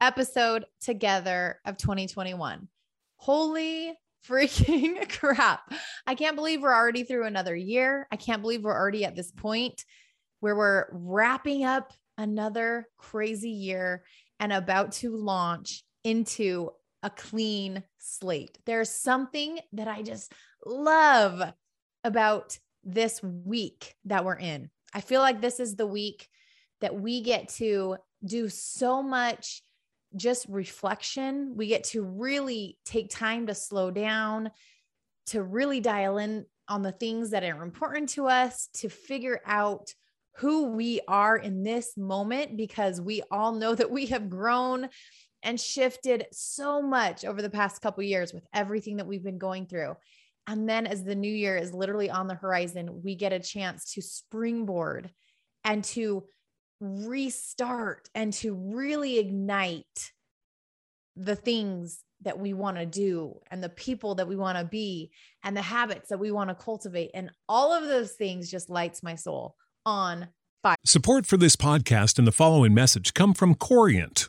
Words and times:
episode 0.00 0.64
together 0.80 1.60
of 1.64 1.76
2021. 1.76 2.68
Holy 3.16 3.94
freaking 4.28 5.08
crap. 5.18 5.72
I 6.06 6.14
can't 6.14 6.36
believe 6.36 6.62
we're 6.62 6.74
already 6.74 7.04
through 7.04 7.26
another 7.26 7.56
year. 7.56 8.06
I 8.10 8.16
can't 8.16 8.42
believe 8.42 8.62
we're 8.62 8.76
already 8.76 9.04
at 9.04 9.16
this 9.16 9.30
point 9.30 9.84
where 10.40 10.56
we're 10.56 10.86
wrapping 10.92 11.64
up 11.64 11.92
another 12.16 12.86
crazy 12.96 13.50
year 13.50 14.04
and 14.40 14.52
about 14.52 14.92
to 14.92 15.16
launch 15.16 15.82
into 16.04 16.70
a 17.02 17.10
clean 17.10 17.82
slate. 17.98 18.58
There's 18.66 18.90
something 18.90 19.58
that 19.72 19.88
I 19.88 20.02
just 20.02 20.32
love 20.64 21.52
about 22.04 22.58
this 22.84 23.22
week 23.22 23.94
that 24.04 24.24
we're 24.24 24.38
in. 24.38 24.70
I 24.94 25.00
feel 25.00 25.20
like 25.20 25.40
this 25.40 25.60
is 25.60 25.76
the 25.76 25.86
week 25.86 26.28
that 26.80 26.94
we 26.94 27.20
get 27.20 27.48
to 27.50 27.96
do 28.24 28.48
so 28.48 29.02
much 29.02 29.62
just 30.16 30.46
reflection. 30.48 31.54
We 31.56 31.66
get 31.66 31.84
to 31.84 32.02
really 32.02 32.78
take 32.84 33.10
time 33.10 33.46
to 33.46 33.54
slow 33.54 33.90
down, 33.90 34.50
to 35.26 35.42
really 35.42 35.80
dial 35.80 36.18
in 36.18 36.46
on 36.68 36.82
the 36.82 36.92
things 36.92 37.30
that 37.30 37.44
are 37.44 37.62
important 37.62 38.10
to 38.10 38.26
us, 38.26 38.68
to 38.74 38.88
figure 38.88 39.40
out 39.46 39.94
who 40.36 40.68
we 40.68 41.00
are 41.08 41.36
in 41.36 41.62
this 41.62 41.96
moment, 41.96 42.56
because 42.56 43.00
we 43.00 43.22
all 43.30 43.52
know 43.52 43.74
that 43.74 43.90
we 43.90 44.06
have 44.06 44.30
grown 44.30 44.88
and 45.42 45.60
shifted 45.60 46.26
so 46.32 46.82
much 46.82 47.24
over 47.24 47.42
the 47.42 47.50
past 47.50 47.80
couple 47.80 48.02
years 48.02 48.32
with 48.32 48.44
everything 48.52 48.96
that 48.96 49.06
we've 49.06 49.24
been 49.24 49.38
going 49.38 49.66
through. 49.66 49.94
And 50.46 50.68
then 50.68 50.86
as 50.86 51.04
the 51.04 51.14
new 51.14 51.32
year 51.32 51.56
is 51.56 51.74
literally 51.74 52.10
on 52.10 52.26
the 52.26 52.34
horizon, 52.34 53.02
we 53.02 53.14
get 53.14 53.32
a 53.32 53.38
chance 53.38 53.92
to 53.92 54.02
springboard 54.02 55.10
and 55.64 55.84
to 55.84 56.24
restart 56.80 58.08
and 58.14 58.32
to 58.34 58.54
really 58.54 59.18
ignite 59.18 60.12
the 61.16 61.36
things 61.36 62.04
that 62.22 62.38
we 62.38 62.52
want 62.52 62.76
to 62.76 62.86
do 62.86 63.38
and 63.50 63.62
the 63.62 63.68
people 63.68 64.16
that 64.16 64.28
we 64.28 64.36
want 64.36 64.58
to 64.58 64.64
be 64.64 65.10
and 65.44 65.56
the 65.56 65.62
habits 65.62 66.08
that 66.08 66.18
we 66.18 66.30
want 66.30 66.50
to 66.50 66.54
cultivate 66.54 67.10
and 67.14 67.30
all 67.48 67.72
of 67.72 67.84
those 67.84 68.12
things 68.12 68.50
just 68.50 68.70
lights 68.70 69.02
my 69.02 69.14
soul 69.14 69.54
on 69.86 70.28
fire. 70.62 70.76
Support 70.84 71.26
for 71.26 71.36
this 71.36 71.56
podcast 71.56 72.18
and 72.18 72.26
the 72.26 72.32
following 72.32 72.74
message 72.74 73.14
come 73.14 73.34
from 73.34 73.54
Corient 73.54 74.28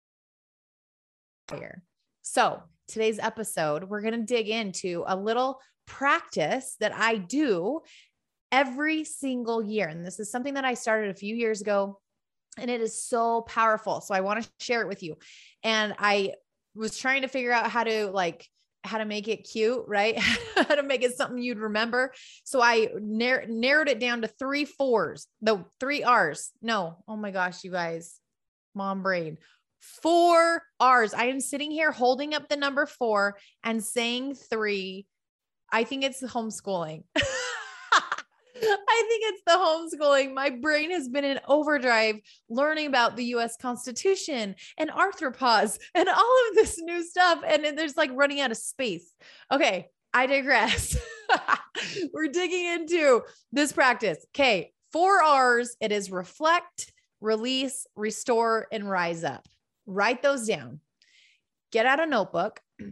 So, 2.21 2.63
today's 2.87 3.19
episode, 3.19 3.83
we're 3.83 4.01
going 4.01 4.13
to 4.13 4.25
dig 4.25 4.47
into 4.47 5.03
a 5.05 5.17
little 5.17 5.59
practice 5.85 6.77
that 6.79 6.93
I 6.95 7.17
do 7.17 7.81
every 8.51 9.03
single 9.03 9.61
year. 9.61 9.89
And 9.89 10.05
this 10.05 10.19
is 10.19 10.31
something 10.31 10.53
that 10.53 10.63
I 10.63 10.75
started 10.75 11.09
a 11.09 11.15
few 11.15 11.35
years 11.35 11.59
ago, 11.59 11.99
and 12.57 12.71
it 12.71 12.79
is 12.79 13.03
so 13.03 13.41
powerful. 13.41 13.99
So, 13.99 14.15
I 14.15 14.21
want 14.21 14.43
to 14.43 14.49
share 14.61 14.81
it 14.81 14.87
with 14.87 15.03
you. 15.03 15.17
And 15.61 15.93
I 15.99 16.35
was 16.73 16.97
trying 16.97 17.23
to 17.23 17.27
figure 17.27 17.51
out 17.51 17.69
how 17.69 17.83
to 17.83 18.07
like, 18.11 18.47
how 18.83 18.99
to 18.99 19.05
make 19.05 19.27
it 19.27 19.49
cute, 19.49 19.83
right? 19.87 20.17
how 20.55 20.75
to 20.75 20.83
make 20.83 21.03
it 21.03 21.17
something 21.17 21.37
you'd 21.37 21.59
remember. 21.59 22.13
So 22.45 22.61
I 22.61 22.87
nar- 22.97 23.43
narrowed 23.47 23.89
it 23.89 23.99
down 23.99 24.21
to 24.21 24.27
three 24.27 24.63
fours, 24.63 25.27
the 25.41 25.65
three 25.81 26.01
R's. 26.03 26.51
No, 26.61 27.03
oh 27.09 27.17
my 27.17 27.31
gosh, 27.31 27.65
you 27.65 27.71
guys, 27.71 28.19
mom 28.73 29.03
brain 29.03 29.37
four 29.81 30.63
R's. 30.79 31.13
I 31.13 31.25
am 31.25 31.39
sitting 31.39 31.71
here 31.71 31.91
holding 31.91 32.33
up 32.33 32.47
the 32.47 32.55
number 32.55 32.85
four 32.85 33.37
and 33.63 33.83
saying 33.83 34.35
three. 34.35 35.07
I 35.71 35.83
think 35.83 36.03
it's 36.03 36.21
homeschooling. 36.21 37.03
I 38.63 39.03
think 39.07 39.23
it's 39.25 39.41
the 39.45 39.53
homeschooling. 39.53 40.33
My 40.33 40.51
brain 40.51 40.91
has 40.91 41.09
been 41.09 41.25
in 41.25 41.39
overdrive 41.47 42.17
learning 42.49 42.87
about 42.87 43.15
the 43.15 43.25
US 43.25 43.57
Constitution 43.57 44.55
and 44.77 44.89
arthropods 44.91 45.79
and 45.95 46.07
all 46.07 46.49
of 46.49 46.55
this 46.55 46.79
new 46.79 47.03
stuff. 47.03 47.41
And 47.45 47.77
there's 47.77 47.97
like 47.97 48.11
running 48.13 48.39
out 48.39 48.51
of 48.51 48.57
space. 48.57 49.15
Okay, 49.51 49.87
I 50.13 50.27
digress. 50.27 50.95
We're 52.13 52.27
digging 52.27 52.65
into 52.65 53.21
this 53.51 53.71
practice. 53.71 54.23
Okay, 54.35 54.73
four 54.91 55.23
R's 55.23 55.75
it 55.79 55.91
is 55.91 56.11
reflect, 56.11 56.93
release, 57.19 57.87
restore, 57.95 58.67
and 58.71 58.87
rise 58.87 59.23
up 59.23 59.47
write 59.85 60.21
those 60.21 60.47
down. 60.47 60.79
Get 61.71 61.85
out 61.85 62.01
a 62.01 62.05
notebook, 62.05 62.59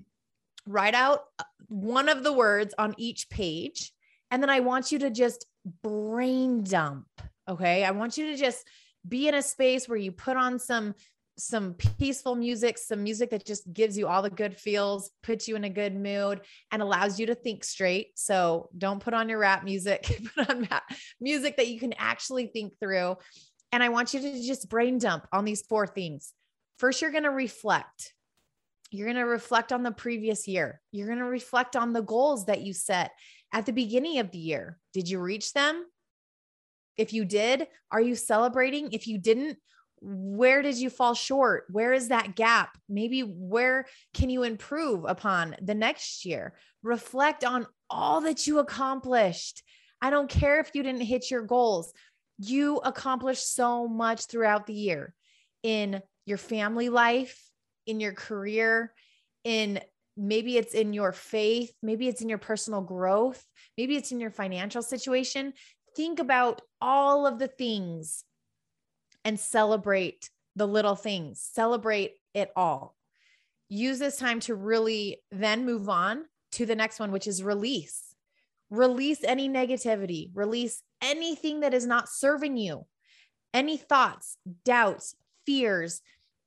write 0.65 0.95
out 0.95 1.25
one 1.67 2.09
of 2.09 2.23
the 2.23 2.33
words 2.33 2.73
on 2.77 2.95
each 2.97 3.29
page. 3.29 3.91
And 4.31 4.41
then 4.41 4.49
I 4.49 4.59
want 4.59 4.91
you 4.91 4.99
to 4.99 5.09
just 5.09 5.45
brain 5.81 6.63
dump. 6.63 7.07
Okay. 7.47 7.83
I 7.83 7.91
want 7.91 8.17
you 8.17 8.31
to 8.31 8.37
just 8.37 8.67
be 9.07 9.27
in 9.27 9.33
a 9.33 9.41
space 9.41 9.87
where 9.87 9.97
you 9.97 10.11
put 10.11 10.37
on 10.37 10.59
some 10.59 10.93
some 11.39 11.73
peaceful 11.73 12.35
music, 12.35 12.77
some 12.77 13.03
music 13.03 13.29
that 13.31 13.45
just 13.45 13.71
gives 13.71 13.97
you 13.97 14.07
all 14.07 14.21
the 14.21 14.29
good 14.29 14.57
feels, 14.57 15.11
puts 15.23 15.47
you 15.47 15.55
in 15.55 15.63
a 15.63 15.69
good 15.69 15.95
mood, 15.95 16.41
and 16.71 16.81
allows 16.81 17.19
you 17.19 17.27
to 17.27 17.35
think 17.35 17.63
straight. 17.63 18.11
So 18.15 18.69
don't 18.77 18.99
put 18.99 19.13
on 19.13 19.29
your 19.29 19.39
rap 19.39 19.63
music, 19.63 20.19
put 20.35 20.49
on 20.49 20.67
music 21.19 21.57
that 21.57 21.67
you 21.67 21.79
can 21.79 21.93
actually 21.93 22.47
think 22.47 22.73
through. 22.79 23.17
And 23.71 23.81
I 23.81 23.89
want 23.89 24.13
you 24.13 24.21
to 24.21 24.43
just 24.43 24.69
brain 24.69 24.97
dump 24.97 25.27
on 25.31 25.45
these 25.45 25.61
four 25.61 25.87
things. 25.87 26.33
First, 26.79 27.01
you're 27.01 27.11
going 27.11 27.23
to 27.23 27.29
reflect. 27.29 28.13
You're 28.89 29.07
going 29.07 29.17
to 29.17 29.23
reflect 29.23 29.71
on 29.71 29.83
the 29.83 29.91
previous 29.91 30.47
year. 30.47 30.81
You're 30.91 31.07
going 31.07 31.19
to 31.19 31.25
reflect 31.25 31.75
on 31.75 31.93
the 31.93 32.01
goals 32.01 32.45
that 32.45 32.61
you 32.61 32.73
set 32.73 33.11
at 33.53 33.65
the 33.65 33.73
beginning 33.73 34.19
of 34.19 34.31
the 34.31 34.39
year. 34.39 34.79
Did 34.93 35.09
you 35.09 35.19
reach 35.19 35.53
them? 35.53 35.85
If 36.97 37.13
you 37.13 37.25
did, 37.25 37.67
are 37.91 38.01
you 38.01 38.15
celebrating? 38.15 38.93
If 38.93 39.07
you 39.07 39.17
didn't, 39.17 39.57
where 40.01 40.61
did 40.61 40.77
you 40.77 40.89
fall 40.89 41.13
short? 41.13 41.65
Where 41.69 41.91
is 41.91 42.07
that 42.07 42.35
gap? 42.35 42.77
Maybe 42.87 43.21
where 43.21 43.85
can 44.13 44.29
you 44.29 44.43
improve 44.43 45.03
upon 45.05 45.57
the 45.61 45.75
next 45.75 46.25
year? 46.25 46.55
Reflect 46.81 47.43
on 47.43 47.67
all 47.89 48.21
that 48.21 48.47
you 48.47 48.59
accomplished. 48.59 49.63
I 50.01 50.09
don't 50.09 50.29
care 50.29 50.61
if 50.61 50.71
you 50.73 50.83
didn't 50.83 51.01
hit 51.01 51.29
your 51.29 51.41
goals. 51.41 51.91
You 52.37 52.77
accomplished 52.77 53.53
so 53.53 53.87
much 53.87 54.27
throughout 54.27 54.65
the 54.65 54.73
year 54.73 55.13
in 55.61 56.01
your 56.29 56.37
family 56.37 56.89
life, 56.89 57.49
in 57.85 57.99
your 57.99 58.13
career, 58.13 58.93
in 59.43 59.79
maybe 60.15 60.57
it's 60.57 60.73
in 60.73 60.93
your 60.93 61.11
faith, 61.11 61.73
maybe 61.81 62.07
it's 62.07 62.21
in 62.21 62.29
your 62.29 62.37
personal 62.37 62.81
growth, 62.81 63.43
maybe 63.77 63.95
it's 63.95 64.11
in 64.11 64.19
your 64.19 64.31
financial 64.31 64.81
situation. 64.81 65.53
Think 65.95 66.19
about 66.19 66.61
all 66.79 67.25
of 67.25 67.39
the 67.39 67.47
things 67.47 68.23
and 69.25 69.39
celebrate 69.39 70.29
the 70.55 70.67
little 70.67 70.95
things, 70.95 71.41
celebrate 71.41 72.13
it 72.33 72.51
all. 72.55 72.95
Use 73.69 73.99
this 73.99 74.17
time 74.17 74.39
to 74.41 74.55
really 74.55 75.21
then 75.31 75.65
move 75.65 75.89
on 75.89 76.25
to 76.53 76.65
the 76.65 76.75
next 76.75 76.99
one, 76.99 77.11
which 77.11 77.27
is 77.27 77.43
release. 77.43 78.15
Release 78.69 79.23
any 79.23 79.49
negativity, 79.49 80.29
release 80.33 80.83
anything 81.01 81.61
that 81.61 81.73
is 81.73 81.87
not 81.87 82.09
serving 82.09 82.57
you, 82.57 82.85
any 83.53 83.77
thoughts, 83.77 84.37
doubts, 84.63 85.15
fears. 85.45 86.01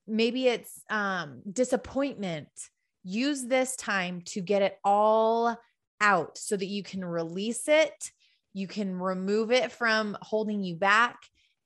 Maybe 0.07 0.49
it's 0.49 0.83
um, 0.91 1.43
disappointment. 1.51 2.49
Use 3.05 3.45
this 3.45 3.77
time 3.77 4.23
to 4.27 4.41
get 4.41 4.63
it 4.63 4.79
all 4.85 5.57
out 6.01 6.39
so 6.39 6.57
that 6.57 6.67
you 6.67 6.83
can 6.83 7.05
release 7.05 7.69
it. 7.69 8.11
You 8.53 8.67
can 8.67 8.99
remove 8.99 9.51
it 9.51 9.73
from 9.73 10.17
holding 10.21 10.63
you 10.63 10.77
back 10.77 11.17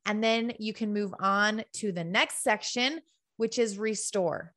and 0.07 0.23
then 0.23 0.53
you 0.59 0.73
can 0.73 0.93
move 0.93 1.13
on 1.19 1.65
to 1.75 1.91
the 1.91 2.05
next 2.05 2.43
section, 2.43 3.01
which 3.37 3.59
is 3.59 3.77
restore. 3.77 4.55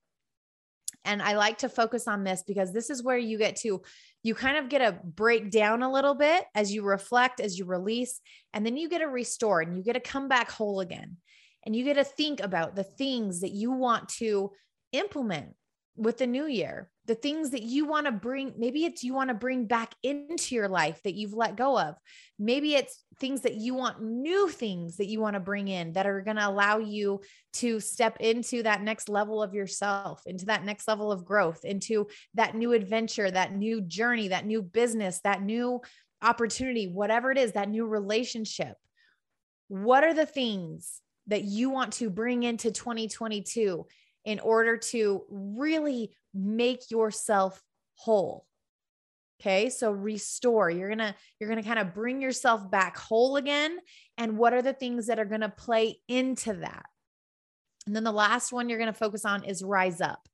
And 1.06 1.22
I 1.22 1.38
like 1.38 1.60
to 1.60 1.70
focus 1.70 2.08
on 2.08 2.24
this 2.24 2.44
because 2.46 2.72
this 2.72 2.90
is 2.90 3.02
where 3.02 3.18
you 3.18 3.38
get 3.38 3.56
to, 3.58 3.82
you 4.22 4.36
kind 4.36 4.58
of 4.58 4.70
get 4.70 4.82
a 4.82 5.00
break 5.04 5.50
down 5.50 5.82
a 5.82 5.92
little 5.92 6.14
bit 6.14 6.46
as 6.54 6.72
you 6.72 6.84
reflect, 6.84 7.40
as 7.40 7.58
you 7.58 7.66
release, 7.66 8.22
and 8.54 8.66
then 8.66 8.78
you 8.78 8.90
get 8.90 9.00
to 9.00 9.08
restore 9.08 9.62
and 9.62 9.76
you 9.76 9.84
get 9.84 9.94
to 9.94 10.00
come 10.00 10.28
back 10.28 10.52
whole 10.52 10.82
again. 10.82 11.18
And 11.66 11.76
you 11.76 11.84
get 11.84 11.96
to 11.96 12.04
think 12.04 12.40
about 12.40 12.76
the 12.76 12.84
things 12.84 13.42
that 13.42 13.52
you 13.52 13.72
want 13.72 14.10
to 14.20 14.52
implement 14.92 15.56
with 15.96 16.18
the 16.18 16.28
new 16.28 16.46
year 16.46 16.90
the 17.10 17.16
things 17.16 17.50
that 17.50 17.64
you 17.64 17.88
want 17.88 18.06
to 18.06 18.12
bring 18.12 18.54
maybe 18.56 18.86
it's 18.86 19.04
you 19.04 19.16
want 19.16 19.30
to 19.30 19.34
bring 19.34 19.66
back 19.66 19.96
into 20.04 20.54
your 20.54 20.68
life 20.68 21.02
that 21.04 21.16
you've 21.16 21.34
let 21.34 21.56
go 21.56 21.78
of. 21.78 21.96
Maybe 22.38 22.76
it's 22.76 23.04
things 23.20 23.42
that 23.42 23.56
you 23.56 23.74
want 23.74 24.00
new 24.00 24.48
things 24.48 24.98
that 24.98 25.08
you 25.08 25.20
want 25.20 25.34
to 25.34 25.40
bring 25.40 25.70
in 25.70 25.94
that 25.94 26.06
are 26.06 26.22
going 26.22 26.38
to 26.38 26.48
allow 26.48 26.78
you 26.78 27.22
to 27.54 27.80
step 27.80 28.18
into 28.20 28.62
that 28.62 28.84
next 28.84 29.10
level 29.10 29.42
of 29.42 29.56
yourself 29.56 30.22
into 30.28 30.46
that 30.46 30.64
next 30.64 30.88
level 30.88 31.12
of 31.12 31.26
growth 31.26 31.66
into 31.66 32.08
that 32.36 32.54
new 32.54 32.74
adventure 32.74 33.32
that 33.32 33.56
new 33.56 33.82
journey 33.82 34.28
that 34.28 34.46
new 34.46 34.62
business 34.62 35.20
that 35.24 35.42
new 35.42 35.82
opportunity 36.22 36.88
whatever 36.88 37.32
it 37.32 37.40
is 37.40 37.54
that 37.54 37.70
new 37.70 37.88
relationship. 37.88 38.76
What 39.68 40.04
are 40.04 40.14
the 40.14 40.28
things 40.28 41.02
that 41.30 41.44
you 41.44 41.70
want 41.70 41.94
to 41.94 42.10
bring 42.10 42.44
into 42.44 42.72
2022 42.72 43.86
in 44.26 44.40
order 44.40 44.78
to 44.78 45.24
really 45.30 46.12
make 46.34 46.92
yourself 46.92 47.62
whole. 47.96 48.46
Okay? 49.40 49.70
So 49.70 49.92
restore. 49.92 50.70
You're 50.70 50.90
going 50.90 51.00
to 51.00 51.16
you're 51.40 51.50
going 51.50 51.62
to 51.62 51.68
kind 51.68 51.80
of 51.80 51.94
bring 51.94 52.22
yourself 52.22 52.70
back 52.70 52.98
whole 52.98 53.38
again 53.38 53.80
and 54.18 54.38
what 54.38 54.54
are 54.54 54.62
the 54.62 54.74
things 54.74 55.08
that 55.08 55.20
are 55.20 55.26
going 55.26 55.42
to 55.42 55.50
play 55.50 56.00
into 56.08 56.54
that? 56.56 56.86
And 57.88 57.96
then 57.96 58.04
the 58.04 58.12
last 58.12 58.52
one 58.52 58.68
you're 58.68 58.78
going 58.78 58.92
to 58.92 59.00
focus 59.00 59.26
on 59.26 59.44
is 59.44 59.64
rise 59.64 60.02
up. 60.02 60.28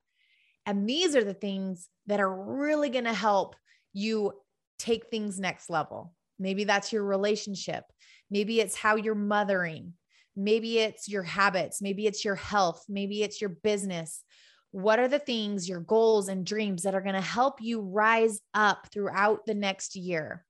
And 0.65 0.89
these 0.89 1.15
are 1.15 1.24
the 1.24 1.33
things 1.33 1.89
that 2.07 2.19
are 2.19 2.33
really 2.33 2.89
going 2.89 3.06
to 3.06 3.13
help 3.13 3.56
you 3.94 4.33
take 4.80 5.07
things 5.07 5.39
next 5.39 5.69
level. 5.69 6.13
Maybe 6.39 6.63
that's 6.63 6.91
your 6.91 7.03
relationship. 7.03 7.83
Maybe 8.30 8.59
it's 8.59 8.75
how 8.75 8.95
you're 8.95 9.15
mothering. 9.15 9.94
Maybe 10.35 10.79
it's 10.79 11.07
your 11.07 11.23
habits. 11.23 11.81
Maybe 11.81 12.07
it's 12.07 12.25
your 12.25 12.35
health. 12.35 12.83
Maybe 12.89 13.23
it's 13.23 13.39
your 13.39 13.49
business. 13.49 14.23
What 14.71 14.99
are 14.99 15.07
the 15.07 15.19
things, 15.19 15.69
your 15.69 15.79
goals 15.79 16.27
and 16.27 16.45
dreams 16.45 16.83
that 16.83 16.95
are 16.95 17.01
going 17.01 17.15
to 17.15 17.21
help 17.21 17.61
you 17.61 17.81
rise 17.81 18.41
up 18.53 18.87
throughout 18.91 19.45
the 19.45 19.53
next 19.53 19.95
year? 19.95 20.45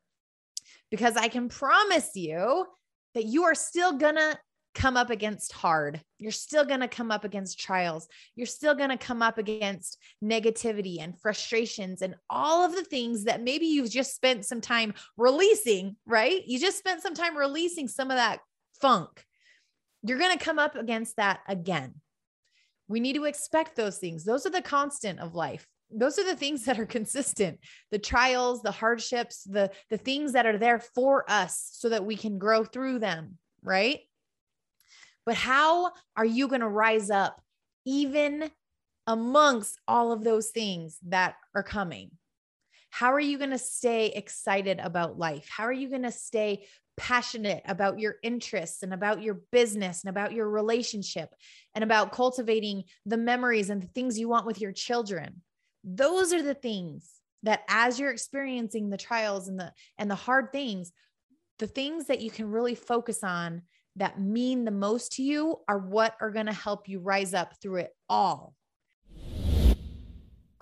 Because 0.90 1.16
I 1.16 1.28
can 1.28 1.50
promise 1.50 2.12
you 2.16 2.66
that 3.14 3.26
you 3.26 3.44
are 3.44 3.56
still 3.56 3.94
going 3.94 4.16
to 4.16 4.38
come 4.74 4.98
up 4.98 5.10
against 5.10 5.54
hard. 5.54 6.02
You're 6.20 6.32
still 6.32 6.66
going 6.66 6.82
to 6.82 6.88
come 6.88 7.10
up 7.10 7.24
against 7.24 7.60
trials. 7.60 8.08
You're 8.36 8.46
still 8.46 8.76
going 8.76 8.90
to 8.90 8.98
come 8.98 9.22
up 9.22 9.38
against 9.38 9.98
negativity 10.24 11.02
and 11.02 11.20
frustrations 11.20 12.02
and 12.02 12.16
all 12.30 12.66
of 12.66 12.76
the 12.76 12.84
things 12.84 13.24
that 13.24 13.42
maybe 13.42 13.68
you've 13.68 13.90
just 13.90 14.16
spent 14.16 14.46
some 14.46 14.60
time 14.60 14.94
releasing, 15.18 15.96
right? 16.06 16.42
You 16.46 16.60
just 16.60 16.78
spent 16.78 17.02
some 17.02 17.14
time 17.14 17.38
releasing 17.38 17.88
some 17.88 18.12
of 18.12 18.18
that 18.18 18.40
funk. 18.82 19.24
You're 20.08 20.20
going 20.20 20.38
to 20.38 20.44
come 20.44 20.60
up 20.60 20.76
against 20.76 21.18
that 21.18 21.40
again. 21.48 21.96
We 22.88 23.00
need 23.00 23.16
to 23.16 23.26
expect 23.26 23.76
those 23.76 23.98
things. 23.98 24.24
Those 24.24 24.46
are 24.46 24.52
the 24.52 24.62
constant 24.62 25.20
of 25.20 25.34
life. 25.34 25.68
Those 25.92 26.20
are 26.20 26.26
the 26.26 26.36
things 26.36 26.66
that 26.66 26.80
are 26.80 26.86
consistent. 26.98 27.60
The 27.92 28.00
trials, 28.00 28.62
the 28.62 28.72
hardships, 28.72 29.44
the 29.44 29.72
the 29.90 29.98
things 29.98 30.34
that 30.34 30.46
are 30.46 30.58
there 30.58 30.80
for 30.80 31.26
us 31.30 31.70
so 31.74 31.90
that 31.90 32.06
we 32.06 32.16
can 32.16 32.38
grow 32.38 32.64
through 32.64 33.00
them, 33.00 33.38
right? 33.64 34.00
But 35.26 35.36
how 35.36 35.92
are 36.16 36.26
you 36.26 36.48
going 36.48 36.62
to 36.62 36.68
rise 36.68 37.10
up 37.10 37.42
even 37.86 38.52
amongst 39.08 39.80
all 39.88 40.12
of 40.12 40.24
those 40.24 40.50
things 40.50 40.98
that 41.08 41.36
are 41.56 41.64
coming? 41.64 42.12
How 42.92 43.12
are 43.12 43.20
you 43.20 43.38
going 43.38 43.50
to 43.50 43.58
stay 43.58 44.08
excited 44.08 44.80
about 44.80 45.18
life? 45.18 45.50
How 45.50 45.64
are 45.64 45.74
you 45.74 45.90
going 45.90 46.04
to 46.04 46.12
stay 46.12 46.68
passionate 46.98 47.62
about 47.68 48.00
your 48.00 48.16
interests 48.24 48.84
and 48.84 48.94
about 48.94 49.22
your 49.22 49.42
business 49.52 50.04
and 50.04 50.10
about 50.10 50.34
your 50.34 50.50
relationship 50.50 51.30
and 51.74 51.84
about 51.84 52.12
cultivating 52.12 52.84
the 53.06 53.18
memories 53.18 53.70
and 53.70 53.82
the 53.82 53.88
things 53.88 54.18
you 54.18 54.30
want 54.30 54.46
with 54.46 54.62
your 54.62 54.72
children. 54.72 55.42
Those 55.84 56.34
are 56.34 56.42
the 56.42 56.54
things 56.54 57.10
that 57.44 57.62
as 57.68 58.00
you're 58.00 58.12
experiencing 58.12 58.90
the 58.90 58.98
trials 58.98 59.48
and 59.48 59.60
the 59.60 59.72
and 59.98 60.10
the 60.10 60.16
hard 60.16 60.52
things 60.52 60.92
the 61.60 61.68
things 61.68 62.08
that 62.08 62.20
you 62.20 62.30
can 62.30 62.52
really 62.52 62.76
focus 62.76 63.24
on 63.24 63.62
that 63.96 64.20
mean 64.20 64.66
the 64.66 64.72
most 64.72 65.14
to 65.14 65.24
you 65.24 65.56
are 65.70 65.80
what 65.80 66.16
are 66.20 66.32
going 66.32 66.48
to 66.48 66.54
help 66.54 66.90
you 66.90 67.00
rise 67.00 67.34
up 67.34 67.54
through 67.62 67.78
it 67.78 67.92
all 68.10 68.54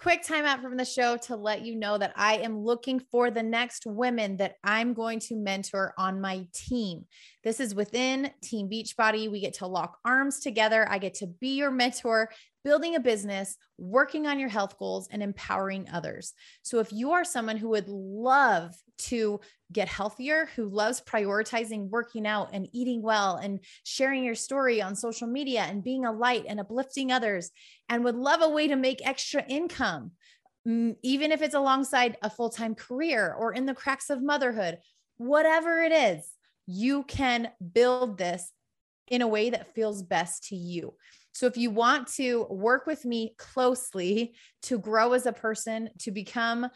quick 0.04 0.22
time 0.22 0.44
out 0.44 0.62
from 0.62 0.76
the 0.76 0.84
show 0.84 1.16
to 1.16 1.34
let 1.34 1.62
you 1.62 1.78
know 1.78 1.98
that 1.98 2.12
I 2.18 2.36
am 2.40 2.60
looking 2.60 3.00
for 3.00 3.32
the 3.32 3.42
next 3.42 3.86
women 3.86 4.36
that 4.36 4.58
I'm 4.62 4.94
going 4.94 5.20
to 5.22 5.36
mentor 5.38 5.94
on 5.98 6.20
my 6.20 6.46
team. 6.54 7.06
This 7.42 7.62
is 7.62 7.74
within 7.74 8.30
Team 8.44 8.70
Beachbody. 8.70 9.32
We 9.32 9.40
get 9.40 9.54
to 9.56 9.68
lock 9.68 10.00
arms 10.04 10.42
together. 10.42 10.86
I 10.90 10.98
get 10.98 11.14
to 11.16 11.28
be 11.28 11.56
your 11.56 11.72
mentor, 11.72 12.30
building 12.64 12.96
a 12.96 13.00
business, 13.00 13.58
working 13.78 14.28
on 14.28 14.40
your 14.40 14.50
health 14.50 14.78
goals, 14.78 15.08
and 15.12 15.22
empowering 15.22 15.88
others. 15.92 16.34
So, 16.62 16.80
if 16.80 16.92
you 16.92 17.12
are 17.12 17.26
someone 17.26 17.58
who 17.58 17.70
would 17.70 17.90
love 17.90 18.76
to 18.98 19.40
get 19.72 19.88
healthier, 19.88 20.50
who 20.56 20.70
loves 20.70 21.02
prioritizing 21.02 21.90
working 21.90 22.28
out 22.28 22.50
and 22.54 22.68
eating 22.74 23.02
well 23.02 23.36
and 23.36 23.60
sharing 23.84 24.24
your 24.24 24.36
story 24.36 24.82
on 24.82 24.96
social 24.96 25.28
media 25.28 25.62
and 25.62 25.84
being 25.84 26.06
a 26.06 26.12
light 26.12 26.46
and 26.48 26.60
uplifting 26.60 27.12
others, 27.12 27.52
and 27.90 28.04
would 28.04 28.16
love 28.16 28.42
a 28.42 28.50
way 28.50 28.68
to 28.68 28.76
make 28.76 29.06
extra 29.06 29.44
income, 29.48 30.12
mm, 30.68 30.96
even 31.04 31.32
if 31.32 31.42
it's 31.42 31.56
alongside 31.56 32.18
a 32.22 32.30
full 32.30 32.50
time 32.50 32.76
career 32.76 33.36
or 33.38 33.54
in 33.54 33.66
the 33.66 33.74
cracks 33.74 34.10
of 34.10 34.22
motherhood, 34.22 34.78
whatever 35.18 35.80
it 35.80 35.92
is, 35.92 36.30
you 36.66 37.04
can 37.04 37.50
build 37.74 38.18
this 38.18 38.52
in 39.08 39.22
a 39.22 39.28
way 39.28 39.50
that 39.50 39.74
feels 39.74 40.02
best 40.02 40.46
to 40.46 40.56
you. 40.56 40.94
So, 41.34 41.48
if 41.48 41.58
you 41.58 41.72
want 41.72 42.08
to 42.16 42.46
work 42.50 42.86
with 42.86 43.06
me 43.06 43.36
closely 43.38 44.36
to 44.64 44.80
grow 44.80 45.14
as 45.14 45.26
a 45.26 45.34
person, 45.34 45.90
to 46.00 46.12
become 46.12 46.68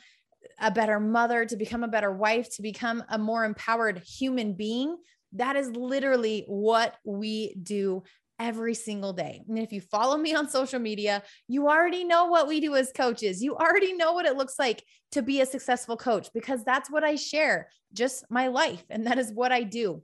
a 0.59 0.71
better 0.71 0.99
mother, 0.99 1.45
to 1.45 1.55
become 1.55 1.83
a 1.83 1.87
better 1.87 2.11
wife, 2.11 2.49
to 2.55 2.61
become 2.61 3.03
a 3.09 3.17
more 3.17 3.45
empowered 3.45 3.99
human 3.99 4.53
being, 4.53 4.97
that 5.33 5.55
is 5.55 5.69
literally 5.71 6.43
what 6.47 6.95
we 7.05 7.55
do 7.61 8.03
every 8.39 8.73
single 8.73 9.13
day. 9.13 9.41
And 9.47 9.57
if 9.57 9.71
you 9.71 9.81
follow 9.81 10.17
me 10.17 10.35
on 10.35 10.49
social 10.49 10.79
media, 10.79 11.23
you 11.47 11.67
already 11.67 12.03
know 12.03 12.25
what 12.25 12.47
we 12.47 12.59
do 12.59 12.75
as 12.75 12.91
coaches. 12.95 13.41
You 13.41 13.55
already 13.55 13.93
know 13.93 14.13
what 14.13 14.25
it 14.25 14.37
looks 14.37 14.59
like 14.59 14.83
to 15.11 15.21
be 15.21 15.41
a 15.41 15.45
successful 15.45 15.97
coach 15.97 16.29
because 16.33 16.63
that's 16.63 16.89
what 16.89 17.03
I 17.03 17.15
share, 17.15 17.69
just 17.93 18.25
my 18.29 18.47
life. 18.47 18.83
And 18.89 19.07
that 19.07 19.17
is 19.17 19.31
what 19.31 19.51
I 19.51 19.63
do. 19.63 20.03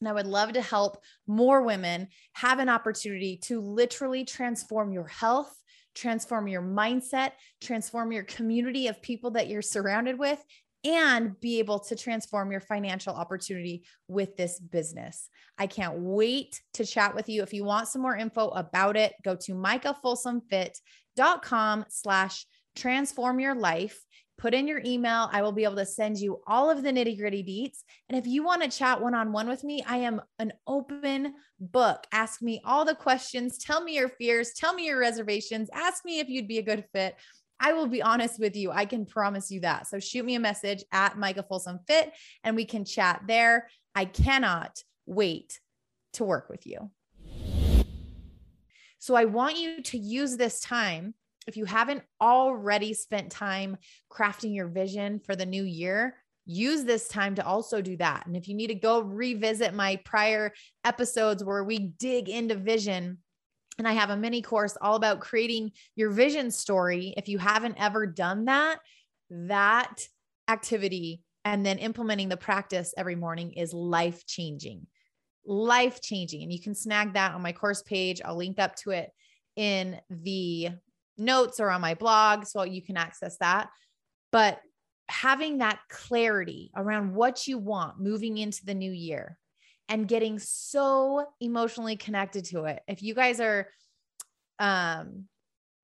And 0.00 0.08
I 0.08 0.12
would 0.12 0.26
love 0.26 0.54
to 0.54 0.62
help 0.62 0.98
more 1.26 1.62
women 1.62 2.08
have 2.32 2.58
an 2.58 2.68
opportunity 2.68 3.36
to 3.44 3.60
literally 3.60 4.24
transform 4.24 4.92
your 4.92 5.06
health, 5.06 5.54
transform 5.94 6.48
your 6.48 6.62
mindset, 6.62 7.32
transform 7.60 8.10
your 8.12 8.24
community 8.24 8.88
of 8.88 9.00
people 9.02 9.30
that 9.32 9.48
you're 9.48 9.62
surrounded 9.62 10.18
with, 10.18 10.42
and 10.82 11.38
be 11.40 11.58
able 11.58 11.78
to 11.78 11.94
transform 11.94 12.50
your 12.50 12.62
financial 12.62 13.14
opportunity 13.14 13.84
with 14.08 14.34
this 14.36 14.58
business. 14.58 15.28
I 15.58 15.66
can't 15.66 15.98
wait 15.98 16.62
to 16.74 16.86
chat 16.86 17.14
with 17.14 17.28
you. 17.28 17.42
If 17.42 17.52
you 17.52 17.64
want 17.64 17.88
some 17.88 18.00
more 18.00 18.16
info 18.16 18.48
about 18.48 18.96
it, 18.96 19.12
go 19.22 19.36
to 19.36 19.52
micahfolsomfit.com 19.52 21.84
slash 21.88 22.46
transform 22.76 23.40
your 23.40 23.54
life 23.54 24.02
put 24.40 24.54
in 24.54 24.66
your 24.66 24.80
email. 24.84 25.28
I 25.32 25.42
will 25.42 25.52
be 25.52 25.64
able 25.64 25.76
to 25.76 25.86
send 25.86 26.18
you 26.18 26.40
all 26.46 26.70
of 26.70 26.82
the 26.82 26.90
nitty 26.90 27.18
gritty 27.18 27.44
deets. 27.44 27.84
And 28.08 28.18
if 28.18 28.26
you 28.26 28.42
want 28.42 28.62
to 28.62 28.70
chat 28.70 29.00
one 29.00 29.14
on 29.14 29.32
one 29.32 29.48
with 29.48 29.62
me, 29.62 29.84
I 29.86 29.98
am 29.98 30.22
an 30.38 30.52
open 30.66 31.34
book. 31.60 32.06
Ask 32.10 32.40
me 32.40 32.62
all 32.64 32.86
the 32.86 32.94
questions, 32.94 33.58
tell 33.58 33.82
me 33.82 33.94
your 33.96 34.08
fears, 34.08 34.52
tell 34.54 34.72
me 34.72 34.86
your 34.86 34.98
reservations, 34.98 35.68
ask 35.74 36.06
me 36.06 36.20
if 36.20 36.28
you'd 36.28 36.48
be 36.48 36.58
a 36.58 36.62
good 36.62 36.86
fit. 36.94 37.16
I 37.60 37.74
will 37.74 37.86
be 37.86 38.02
honest 38.02 38.40
with 38.40 38.56
you. 38.56 38.70
I 38.70 38.86
can 38.86 39.04
promise 39.04 39.50
you 39.50 39.60
that. 39.60 39.86
So 39.86 40.00
shoot 40.00 40.24
me 40.24 40.34
a 40.34 40.40
message 40.40 40.82
at 40.90 41.18
Micah 41.18 41.44
Folsom 41.46 41.80
Fit 41.86 42.10
and 42.42 42.56
we 42.56 42.64
can 42.64 42.86
chat 42.86 43.22
there. 43.28 43.68
I 43.94 44.06
cannot 44.06 44.82
wait 45.04 45.60
to 46.14 46.24
work 46.24 46.48
with 46.48 46.66
you. 46.66 46.90
So 48.98 49.14
I 49.14 49.26
want 49.26 49.58
you 49.58 49.82
to 49.82 49.98
use 49.98 50.38
this 50.38 50.60
time 50.60 51.14
if 51.46 51.56
you 51.56 51.64
haven't 51.64 52.02
already 52.20 52.94
spent 52.94 53.30
time 53.30 53.76
crafting 54.10 54.54
your 54.54 54.68
vision 54.68 55.20
for 55.20 55.34
the 55.34 55.46
new 55.46 55.64
year, 55.64 56.16
use 56.46 56.84
this 56.84 57.08
time 57.08 57.34
to 57.36 57.46
also 57.46 57.80
do 57.80 57.96
that. 57.96 58.26
And 58.26 58.36
if 58.36 58.48
you 58.48 58.54
need 58.54 58.68
to 58.68 58.74
go 58.74 59.00
revisit 59.00 59.74
my 59.74 59.96
prior 60.04 60.52
episodes 60.84 61.44
where 61.44 61.64
we 61.64 61.78
dig 61.98 62.28
into 62.28 62.54
vision, 62.56 63.18
and 63.78 63.88
I 63.88 63.92
have 63.92 64.10
a 64.10 64.16
mini 64.16 64.42
course 64.42 64.76
all 64.80 64.96
about 64.96 65.20
creating 65.20 65.72
your 65.96 66.10
vision 66.10 66.50
story. 66.50 67.14
If 67.16 67.28
you 67.28 67.38
haven't 67.38 67.76
ever 67.78 68.06
done 68.06 68.44
that, 68.44 68.78
that 69.30 70.06
activity 70.48 71.22
and 71.44 71.64
then 71.64 71.78
implementing 71.78 72.28
the 72.28 72.36
practice 72.36 72.92
every 72.98 73.16
morning 73.16 73.52
is 73.52 73.72
life 73.72 74.26
changing. 74.26 74.86
Life 75.46 76.02
changing. 76.02 76.42
And 76.42 76.52
you 76.52 76.60
can 76.60 76.74
snag 76.74 77.14
that 77.14 77.32
on 77.32 77.42
my 77.42 77.52
course 77.52 77.82
page. 77.82 78.20
I'll 78.22 78.36
link 78.36 78.58
up 78.58 78.76
to 78.76 78.90
it 78.90 79.10
in 79.56 79.98
the 80.10 80.70
notes 81.20 81.60
or 81.60 81.70
on 81.70 81.80
my 81.80 81.94
blog. 81.94 82.46
So 82.46 82.64
you 82.64 82.82
can 82.82 82.96
access 82.96 83.36
that. 83.38 83.68
But 84.32 84.60
having 85.08 85.58
that 85.58 85.80
clarity 85.88 86.70
around 86.76 87.14
what 87.14 87.46
you 87.46 87.58
want 87.58 88.00
moving 88.00 88.38
into 88.38 88.64
the 88.64 88.74
new 88.74 88.92
year 88.92 89.36
and 89.88 90.06
getting 90.06 90.38
so 90.38 91.26
emotionally 91.40 91.96
connected 91.96 92.44
to 92.46 92.64
it. 92.64 92.80
If 92.86 93.02
you 93.02 93.12
guys 93.12 93.40
are, 93.40 93.68
um, 94.60 95.24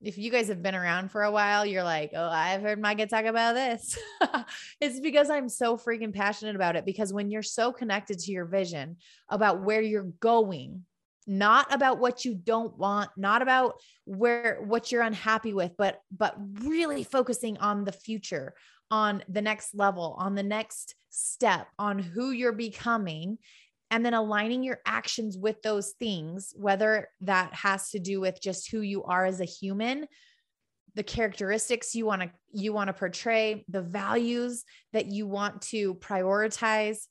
if 0.00 0.16
you 0.16 0.30
guys 0.30 0.46
have 0.46 0.62
been 0.62 0.76
around 0.76 1.10
for 1.10 1.24
a 1.24 1.32
while, 1.32 1.66
you're 1.66 1.82
like, 1.82 2.12
oh, 2.14 2.28
I've 2.28 2.62
heard 2.62 2.80
Micah 2.80 3.06
talk 3.06 3.24
about 3.24 3.54
this. 3.54 3.98
it's 4.80 5.00
because 5.00 5.28
I'm 5.28 5.48
so 5.48 5.76
freaking 5.76 6.14
passionate 6.14 6.54
about 6.54 6.76
it. 6.76 6.84
Because 6.84 7.12
when 7.12 7.30
you're 7.30 7.42
so 7.42 7.72
connected 7.72 8.20
to 8.20 8.30
your 8.30 8.44
vision 8.44 8.96
about 9.28 9.64
where 9.64 9.82
you're 9.82 10.12
going, 10.20 10.84
not 11.26 11.72
about 11.74 11.98
what 11.98 12.24
you 12.24 12.34
don't 12.34 12.76
want 12.78 13.10
not 13.16 13.42
about 13.42 13.74
where 14.04 14.60
what 14.64 14.92
you're 14.92 15.02
unhappy 15.02 15.52
with 15.52 15.72
but 15.76 16.00
but 16.16 16.36
really 16.62 17.02
focusing 17.02 17.58
on 17.58 17.84
the 17.84 17.92
future 17.92 18.54
on 18.90 19.22
the 19.28 19.42
next 19.42 19.74
level 19.74 20.16
on 20.18 20.34
the 20.34 20.42
next 20.42 20.94
step 21.10 21.66
on 21.78 21.98
who 21.98 22.30
you're 22.30 22.52
becoming 22.52 23.38
and 23.90 24.04
then 24.04 24.14
aligning 24.14 24.62
your 24.62 24.78
actions 24.86 25.36
with 25.36 25.60
those 25.62 25.92
things 25.98 26.52
whether 26.56 27.08
that 27.20 27.52
has 27.54 27.90
to 27.90 27.98
do 27.98 28.20
with 28.20 28.40
just 28.40 28.70
who 28.70 28.80
you 28.80 29.02
are 29.04 29.24
as 29.24 29.40
a 29.40 29.44
human 29.44 30.06
the 30.94 31.02
characteristics 31.02 31.94
you 31.94 32.06
want 32.06 32.22
to 32.22 32.30
you 32.52 32.72
want 32.72 32.88
to 32.88 32.94
portray 32.94 33.64
the 33.68 33.82
values 33.82 34.64
that 34.92 35.06
you 35.06 35.26
want 35.26 35.60
to 35.60 35.94
prioritize 35.96 37.06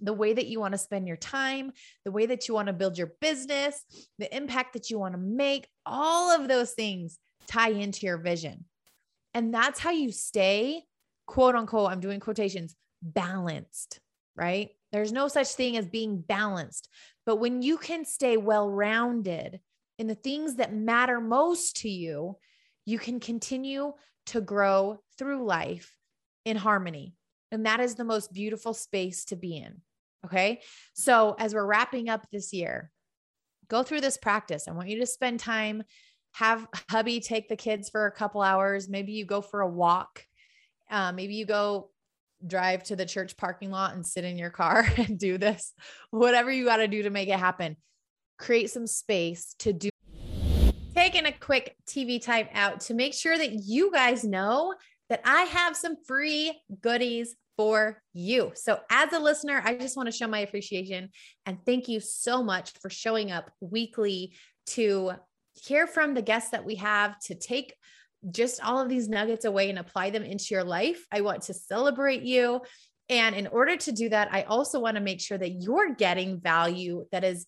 the 0.00 0.12
way 0.12 0.32
that 0.32 0.46
you 0.46 0.60
want 0.60 0.72
to 0.72 0.78
spend 0.78 1.06
your 1.06 1.16
time, 1.16 1.72
the 2.04 2.12
way 2.12 2.26
that 2.26 2.48
you 2.48 2.54
want 2.54 2.66
to 2.66 2.72
build 2.72 2.98
your 2.98 3.12
business, 3.20 3.84
the 4.18 4.34
impact 4.34 4.72
that 4.72 4.90
you 4.90 4.98
want 4.98 5.14
to 5.14 5.20
make, 5.20 5.68
all 5.86 6.30
of 6.30 6.48
those 6.48 6.72
things 6.72 7.18
tie 7.46 7.70
into 7.70 8.06
your 8.06 8.18
vision. 8.18 8.64
And 9.34 9.52
that's 9.52 9.80
how 9.80 9.90
you 9.90 10.12
stay, 10.12 10.82
quote 11.26 11.54
unquote, 11.54 11.90
I'm 11.90 12.00
doing 12.00 12.20
quotations, 12.20 12.74
balanced, 13.02 14.00
right? 14.36 14.70
There's 14.92 15.12
no 15.12 15.28
such 15.28 15.48
thing 15.48 15.76
as 15.76 15.86
being 15.86 16.20
balanced. 16.20 16.88
But 17.24 17.36
when 17.36 17.62
you 17.62 17.78
can 17.78 18.04
stay 18.04 18.36
well 18.36 18.68
rounded 18.68 19.60
in 19.98 20.06
the 20.06 20.14
things 20.14 20.56
that 20.56 20.74
matter 20.74 21.20
most 21.20 21.76
to 21.78 21.88
you, 21.88 22.36
you 22.84 22.98
can 22.98 23.20
continue 23.20 23.92
to 24.26 24.40
grow 24.40 24.98
through 25.16 25.46
life 25.46 25.96
in 26.44 26.56
harmony. 26.56 27.14
And 27.52 27.66
that 27.66 27.80
is 27.80 27.94
the 27.94 28.04
most 28.04 28.32
beautiful 28.32 28.72
space 28.72 29.26
to 29.26 29.36
be 29.36 29.58
in. 29.58 29.82
Okay. 30.24 30.62
So 30.94 31.36
as 31.38 31.54
we're 31.54 31.66
wrapping 31.66 32.08
up 32.08 32.26
this 32.32 32.52
year, 32.52 32.90
go 33.68 33.82
through 33.82 34.00
this 34.00 34.16
practice. 34.16 34.66
I 34.66 34.72
want 34.72 34.88
you 34.88 34.98
to 35.00 35.06
spend 35.06 35.38
time, 35.38 35.84
have 36.32 36.66
hubby 36.90 37.20
take 37.20 37.48
the 37.48 37.56
kids 37.56 37.90
for 37.90 38.06
a 38.06 38.10
couple 38.10 38.40
hours. 38.40 38.88
Maybe 38.88 39.12
you 39.12 39.26
go 39.26 39.42
for 39.42 39.60
a 39.60 39.68
walk. 39.68 40.24
Uh, 40.90 41.12
maybe 41.12 41.34
you 41.34 41.44
go 41.44 41.90
drive 42.46 42.82
to 42.84 42.96
the 42.96 43.06
church 43.06 43.36
parking 43.36 43.70
lot 43.70 43.94
and 43.94 44.04
sit 44.06 44.24
in 44.24 44.38
your 44.38 44.50
car 44.50 44.86
and 44.96 45.18
do 45.18 45.36
this. 45.36 45.74
Whatever 46.10 46.50
you 46.50 46.64
got 46.64 46.78
to 46.78 46.88
do 46.88 47.02
to 47.02 47.10
make 47.10 47.28
it 47.28 47.38
happen. 47.38 47.76
Create 48.38 48.70
some 48.70 48.86
space 48.86 49.54
to 49.58 49.72
do. 49.72 49.90
Taking 50.94 51.26
a 51.26 51.32
quick 51.32 51.76
TV 51.86 52.22
type 52.22 52.48
out 52.54 52.80
to 52.82 52.94
make 52.94 53.12
sure 53.14 53.36
that 53.36 53.52
you 53.52 53.92
guys 53.92 54.24
know 54.24 54.74
that 55.08 55.20
I 55.24 55.42
have 55.42 55.76
some 55.76 55.96
free 56.06 56.58
goodies 56.80 57.36
for 57.56 58.02
you. 58.12 58.52
So, 58.54 58.80
as 58.90 59.12
a 59.12 59.18
listener, 59.18 59.62
I 59.64 59.74
just 59.74 59.96
want 59.96 60.06
to 60.06 60.16
show 60.16 60.26
my 60.26 60.40
appreciation 60.40 61.10
and 61.46 61.58
thank 61.64 61.88
you 61.88 62.00
so 62.00 62.42
much 62.42 62.72
for 62.80 62.90
showing 62.90 63.30
up 63.30 63.50
weekly 63.60 64.34
to 64.66 65.12
hear 65.54 65.86
from 65.86 66.14
the 66.14 66.22
guests 66.22 66.50
that 66.50 66.64
we 66.64 66.76
have, 66.76 67.18
to 67.20 67.34
take 67.34 67.74
just 68.30 68.62
all 68.62 68.80
of 68.80 68.88
these 68.88 69.08
nuggets 69.08 69.44
away 69.44 69.68
and 69.68 69.78
apply 69.78 70.10
them 70.10 70.22
into 70.22 70.46
your 70.50 70.64
life. 70.64 71.04
I 71.10 71.22
want 71.22 71.42
to 71.42 71.54
celebrate 71.54 72.22
you. 72.22 72.60
And 73.08 73.34
in 73.34 73.48
order 73.48 73.76
to 73.76 73.92
do 73.92 74.08
that, 74.10 74.32
I 74.32 74.42
also 74.42 74.78
want 74.80 74.96
to 74.96 75.02
make 75.02 75.20
sure 75.20 75.36
that 75.36 75.60
you're 75.60 75.94
getting 75.94 76.40
value 76.40 77.06
that 77.12 77.24
is 77.24 77.46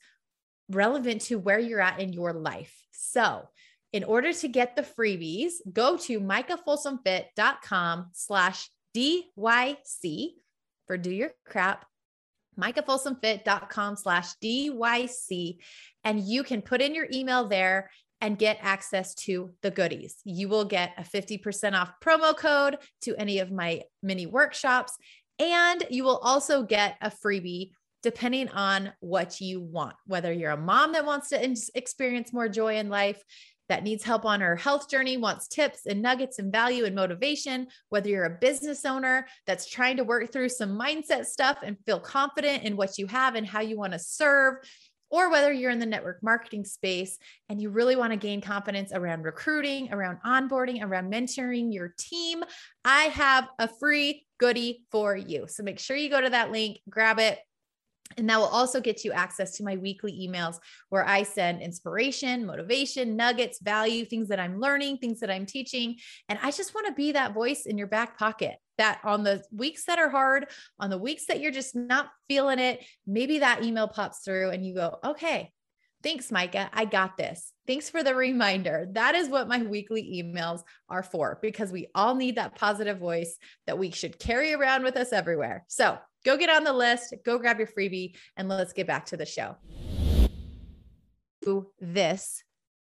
relevant 0.68 1.22
to 1.22 1.36
where 1.36 1.58
you're 1.58 1.80
at 1.80 2.00
in 2.00 2.12
your 2.12 2.32
life. 2.32 2.74
So, 2.90 3.48
in 3.92 4.02
order 4.02 4.32
to 4.32 4.48
get 4.48 4.74
the 4.74 4.82
freebies, 4.82 5.52
go 5.72 5.96
to 5.98 6.20
micahfolsomfit.com 6.20 8.10
slash 8.12 8.68
DYC 8.96 10.34
for 10.86 10.96
do 10.96 11.10
your 11.10 11.30
crap, 11.46 11.86
micahfolsomfit.com 12.58 13.96
slash 13.96 14.34
DYC. 14.42 15.56
And 16.04 16.20
you 16.20 16.44
can 16.44 16.62
put 16.62 16.80
in 16.80 16.94
your 16.94 17.08
email 17.12 17.48
there 17.48 17.90
and 18.20 18.38
get 18.38 18.58
access 18.62 19.14
to 19.14 19.52
the 19.62 19.70
goodies. 19.70 20.16
You 20.24 20.48
will 20.48 20.64
get 20.64 20.94
a 20.96 21.02
50% 21.02 21.78
off 21.78 21.92
promo 22.02 22.36
code 22.36 22.78
to 23.02 23.14
any 23.16 23.40
of 23.40 23.50
my 23.50 23.82
mini 24.02 24.26
workshops. 24.26 24.96
And 25.38 25.84
you 25.90 26.04
will 26.04 26.18
also 26.18 26.62
get 26.62 26.96
a 27.02 27.10
freebie 27.10 27.72
depending 28.02 28.50
on 28.50 28.92
what 29.00 29.40
you 29.40 29.62
want, 29.62 29.96
whether 30.06 30.30
you're 30.30 30.50
a 30.50 30.56
mom 30.56 30.92
that 30.92 31.06
wants 31.06 31.30
to 31.30 31.56
experience 31.74 32.34
more 32.34 32.50
joy 32.50 32.76
in 32.76 32.90
life, 32.90 33.22
that 33.68 33.82
needs 33.82 34.04
help 34.04 34.24
on 34.24 34.40
her 34.40 34.56
health 34.56 34.90
journey, 34.90 35.16
wants 35.16 35.48
tips 35.48 35.86
and 35.86 36.02
nuggets 36.02 36.38
and 36.38 36.52
value 36.52 36.84
and 36.84 36.94
motivation, 36.94 37.66
whether 37.88 38.08
you're 38.08 38.24
a 38.24 38.38
business 38.40 38.84
owner 38.84 39.26
that's 39.46 39.68
trying 39.68 39.96
to 39.96 40.04
work 40.04 40.32
through 40.32 40.48
some 40.48 40.78
mindset 40.78 41.24
stuff 41.26 41.58
and 41.62 41.78
feel 41.86 42.00
confident 42.00 42.62
in 42.64 42.76
what 42.76 42.98
you 42.98 43.06
have 43.06 43.34
and 43.34 43.46
how 43.46 43.60
you 43.60 43.76
want 43.78 43.92
to 43.92 43.98
serve, 43.98 44.56
or 45.10 45.30
whether 45.30 45.52
you're 45.52 45.70
in 45.70 45.78
the 45.78 45.86
network 45.86 46.22
marketing 46.22 46.64
space 46.64 47.18
and 47.48 47.60
you 47.60 47.70
really 47.70 47.94
want 47.94 48.12
to 48.12 48.16
gain 48.16 48.40
confidence 48.40 48.92
around 48.92 49.22
recruiting, 49.22 49.92
around 49.92 50.18
onboarding, 50.26 50.82
around 50.82 51.12
mentoring 51.12 51.72
your 51.72 51.94
team, 51.96 52.42
I 52.84 53.04
have 53.04 53.48
a 53.58 53.68
free 53.68 54.26
goodie 54.38 54.82
for 54.90 55.16
you. 55.16 55.46
So 55.46 55.62
make 55.62 55.78
sure 55.78 55.96
you 55.96 56.10
go 56.10 56.20
to 56.20 56.30
that 56.30 56.50
link, 56.50 56.80
grab 56.88 57.20
it, 57.20 57.38
and 58.16 58.28
that 58.28 58.38
will 58.38 58.46
also 58.46 58.80
get 58.80 59.04
you 59.04 59.12
access 59.12 59.52
to 59.56 59.64
my 59.64 59.76
weekly 59.76 60.12
emails 60.12 60.58
where 60.88 61.06
I 61.06 61.22
send 61.22 61.62
inspiration, 61.62 62.46
motivation, 62.46 63.16
nuggets, 63.16 63.60
value, 63.60 64.04
things 64.04 64.28
that 64.28 64.40
I'm 64.40 64.60
learning, 64.60 64.98
things 64.98 65.20
that 65.20 65.30
I'm 65.30 65.46
teaching. 65.46 65.96
And 66.28 66.38
I 66.42 66.50
just 66.50 66.74
want 66.74 66.86
to 66.86 66.92
be 66.92 67.12
that 67.12 67.34
voice 67.34 67.66
in 67.66 67.78
your 67.78 67.86
back 67.86 68.18
pocket 68.18 68.56
that 68.78 69.00
on 69.04 69.22
the 69.22 69.42
weeks 69.52 69.84
that 69.84 69.98
are 69.98 70.10
hard, 70.10 70.46
on 70.80 70.90
the 70.90 70.98
weeks 70.98 71.26
that 71.26 71.40
you're 71.40 71.52
just 71.52 71.76
not 71.76 72.10
feeling 72.28 72.58
it, 72.58 72.84
maybe 73.06 73.38
that 73.38 73.62
email 73.62 73.88
pops 73.88 74.20
through 74.24 74.50
and 74.50 74.66
you 74.66 74.74
go, 74.74 74.98
okay, 75.04 75.52
Thanks, 76.04 76.30
Micah. 76.30 76.68
I 76.70 76.84
got 76.84 77.16
this. 77.16 77.54
Thanks 77.66 77.88
for 77.88 78.02
the 78.02 78.14
reminder. 78.14 78.86
That 78.92 79.14
is 79.14 79.30
what 79.30 79.48
my 79.48 79.62
weekly 79.62 80.22
emails 80.22 80.60
are 80.90 81.02
for 81.02 81.38
because 81.40 81.72
we 81.72 81.86
all 81.94 82.14
need 82.14 82.36
that 82.36 82.56
positive 82.56 82.98
voice 82.98 83.38
that 83.66 83.78
we 83.78 83.90
should 83.90 84.18
carry 84.18 84.52
around 84.52 84.84
with 84.84 84.98
us 84.98 85.14
everywhere. 85.14 85.64
So 85.68 85.96
go 86.24 86.36
get 86.36 86.50
on 86.50 86.64
the 86.64 86.72
list, 86.72 87.14
go 87.24 87.38
grab 87.38 87.58
your 87.58 87.68
freebie, 87.68 88.16
and 88.36 88.48
let's 88.48 88.72
get 88.72 88.86
back 88.86 89.06
to 89.06 89.16
the 89.16 89.26
show. 89.26 89.56
This 91.78 92.42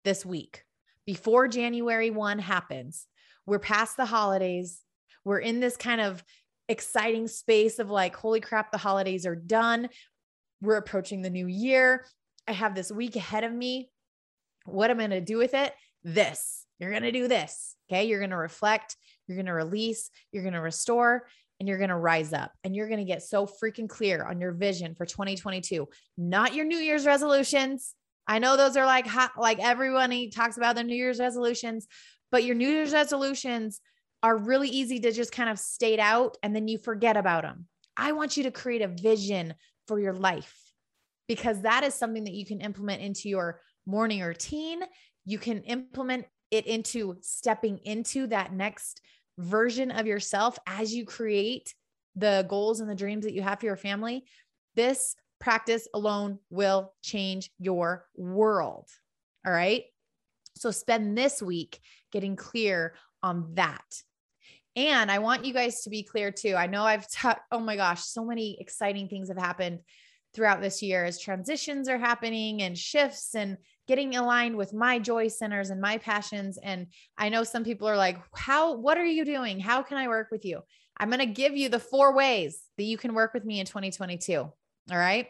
this 0.04 0.26
week 0.26 0.64
before 1.06 1.48
January 1.48 2.10
1 2.10 2.38
happens. 2.38 3.06
We're 3.46 3.58
past 3.58 3.96
the 3.96 4.04
holidays. 4.04 4.82
We're 5.24 5.38
in 5.38 5.60
this 5.60 5.76
kind 5.76 6.00
of 6.00 6.22
exciting 6.68 7.28
space 7.28 7.78
of 7.78 7.90
like, 7.90 8.14
holy 8.14 8.40
crap, 8.40 8.70
the 8.70 8.78
holidays 8.78 9.26
are 9.26 9.34
done. 9.34 9.88
We're 10.60 10.76
approaching 10.76 11.22
the 11.22 11.30
new 11.30 11.46
year. 11.46 12.04
I 12.46 12.52
have 12.52 12.74
this 12.74 12.92
week 12.92 13.16
ahead 13.16 13.44
of 13.44 13.52
me. 13.52 13.90
What 14.66 14.90
am 14.90 14.98
I 14.98 15.06
going 15.06 15.10
to 15.10 15.20
do 15.20 15.38
with 15.38 15.54
it? 15.54 15.72
This. 16.04 16.66
You're 16.78 16.90
going 16.90 17.02
to 17.02 17.12
do 17.12 17.28
this. 17.28 17.76
Okay. 17.90 18.04
You're 18.04 18.20
going 18.20 18.30
to 18.30 18.36
reflect, 18.36 18.96
you're 19.26 19.36
going 19.36 19.46
to 19.46 19.52
release, 19.52 20.10
you're 20.30 20.42
going 20.42 20.54
to 20.54 20.60
restore, 20.60 21.26
and 21.62 21.68
you're 21.68 21.78
going 21.78 21.90
to 21.90 21.96
rise 21.96 22.32
up. 22.32 22.50
And 22.64 22.74
you're 22.74 22.88
going 22.88 22.98
to 22.98 23.04
get 23.04 23.22
so 23.22 23.46
freaking 23.46 23.88
clear 23.88 24.24
on 24.24 24.40
your 24.40 24.50
vision 24.50 24.96
for 24.96 25.06
2022, 25.06 25.88
not 26.18 26.56
your 26.56 26.64
New 26.64 26.78
Year's 26.78 27.06
resolutions. 27.06 27.94
I 28.26 28.40
know 28.40 28.56
those 28.56 28.76
are 28.76 28.84
like 28.84 29.06
hot, 29.06 29.30
like 29.38 29.60
everyone 29.60 30.28
talks 30.30 30.56
about 30.56 30.74
their 30.74 30.82
New 30.82 30.96
Year's 30.96 31.20
resolutions, 31.20 31.86
but 32.32 32.42
your 32.42 32.56
New 32.56 32.68
Year's 32.68 32.92
resolutions 32.92 33.80
are 34.24 34.36
really 34.36 34.70
easy 34.70 34.98
to 34.98 35.12
just 35.12 35.30
kind 35.30 35.48
of 35.48 35.56
state 35.56 36.00
out 36.00 36.36
and 36.42 36.52
then 36.52 36.66
you 36.66 36.78
forget 36.78 37.16
about 37.16 37.44
them. 37.44 37.68
I 37.96 38.10
want 38.10 38.36
you 38.36 38.42
to 38.42 38.50
create 38.50 38.82
a 38.82 38.88
vision 38.88 39.54
for 39.86 40.00
your 40.00 40.14
life 40.14 40.52
because 41.28 41.62
that 41.62 41.84
is 41.84 41.94
something 41.94 42.24
that 42.24 42.34
you 42.34 42.44
can 42.44 42.60
implement 42.60 43.02
into 43.02 43.28
your 43.28 43.60
morning 43.86 44.20
routine. 44.20 44.80
You 45.24 45.38
can 45.38 45.62
implement 45.62 46.26
it 46.50 46.66
into 46.66 47.18
stepping 47.20 47.78
into 47.84 48.26
that 48.26 48.52
next 48.52 49.00
version 49.42 49.90
of 49.90 50.06
yourself 50.06 50.58
as 50.66 50.94
you 50.94 51.04
create 51.04 51.74
the 52.16 52.46
goals 52.48 52.80
and 52.80 52.88
the 52.88 52.94
dreams 52.94 53.24
that 53.24 53.34
you 53.34 53.42
have 53.42 53.60
for 53.60 53.66
your 53.66 53.76
family. 53.76 54.24
This 54.74 55.16
practice 55.40 55.88
alone 55.92 56.38
will 56.50 56.92
change 57.02 57.50
your 57.58 58.06
world. 58.16 58.88
All 59.46 59.52
right. 59.52 59.84
So 60.56 60.70
spend 60.70 61.16
this 61.18 61.42
week 61.42 61.80
getting 62.12 62.36
clear 62.36 62.94
on 63.22 63.54
that. 63.54 64.02
And 64.76 65.10
I 65.10 65.18
want 65.18 65.44
you 65.44 65.52
guys 65.52 65.82
to 65.82 65.90
be 65.90 66.02
clear 66.02 66.30
too. 66.30 66.54
I 66.54 66.66
know 66.66 66.84
I've, 66.84 67.08
t- 67.08 67.28
oh 67.50 67.60
my 67.60 67.76
gosh, 67.76 68.04
so 68.04 68.24
many 68.24 68.56
exciting 68.60 69.08
things 69.08 69.28
have 69.28 69.38
happened 69.38 69.80
throughout 70.34 70.62
this 70.62 70.82
year 70.82 71.04
as 71.04 71.20
transitions 71.20 71.88
are 71.88 71.98
happening 71.98 72.62
and 72.62 72.78
shifts 72.78 73.34
and 73.34 73.58
getting 73.88 74.16
aligned 74.16 74.56
with 74.56 74.72
my 74.72 74.98
joy 74.98 75.28
centers 75.28 75.70
and 75.70 75.80
my 75.80 75.98
passions. 75.98 76.58
And 76.62 76.86
i 77.18 77.28
know 77.28 77.44
some 77.44 77.64
people 77.64 77.88
are 77.88 77.96
like 77.96 78.18
how 78.34 78.76
what 78.76 78.98
are 78.98 79.06
you 79.06 79.24
doing? 79.24 79.60
How 79.60 79.82
can 79.82 79.98
i 79.98 80.08
work 80.08 80.28
with 80.30 80.44
you? 80.44 80.60
I'm 80.98 81.08
going 81.08 81.20
to 81.20 81.26
give 81.26 81.56
you 81.56 81.68
the 81.68 81.78
four 81.78 82.14
ways 82.14 82.62
that 82.76 82.84
you 82.84 82.98
can 82.98 83.14
work 83.14 83.34
with 83.34 83.44
me 83.44 83.60
in 83.60 83.66
2022 83.66 84.36
all 84.90 84.98
right? 84.98 85.28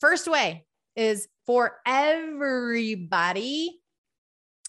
First 0.00 0.28
way 0.28 0.64
is 0.96 1.28
for 1.46 1.78
everybody. 1.86 3.80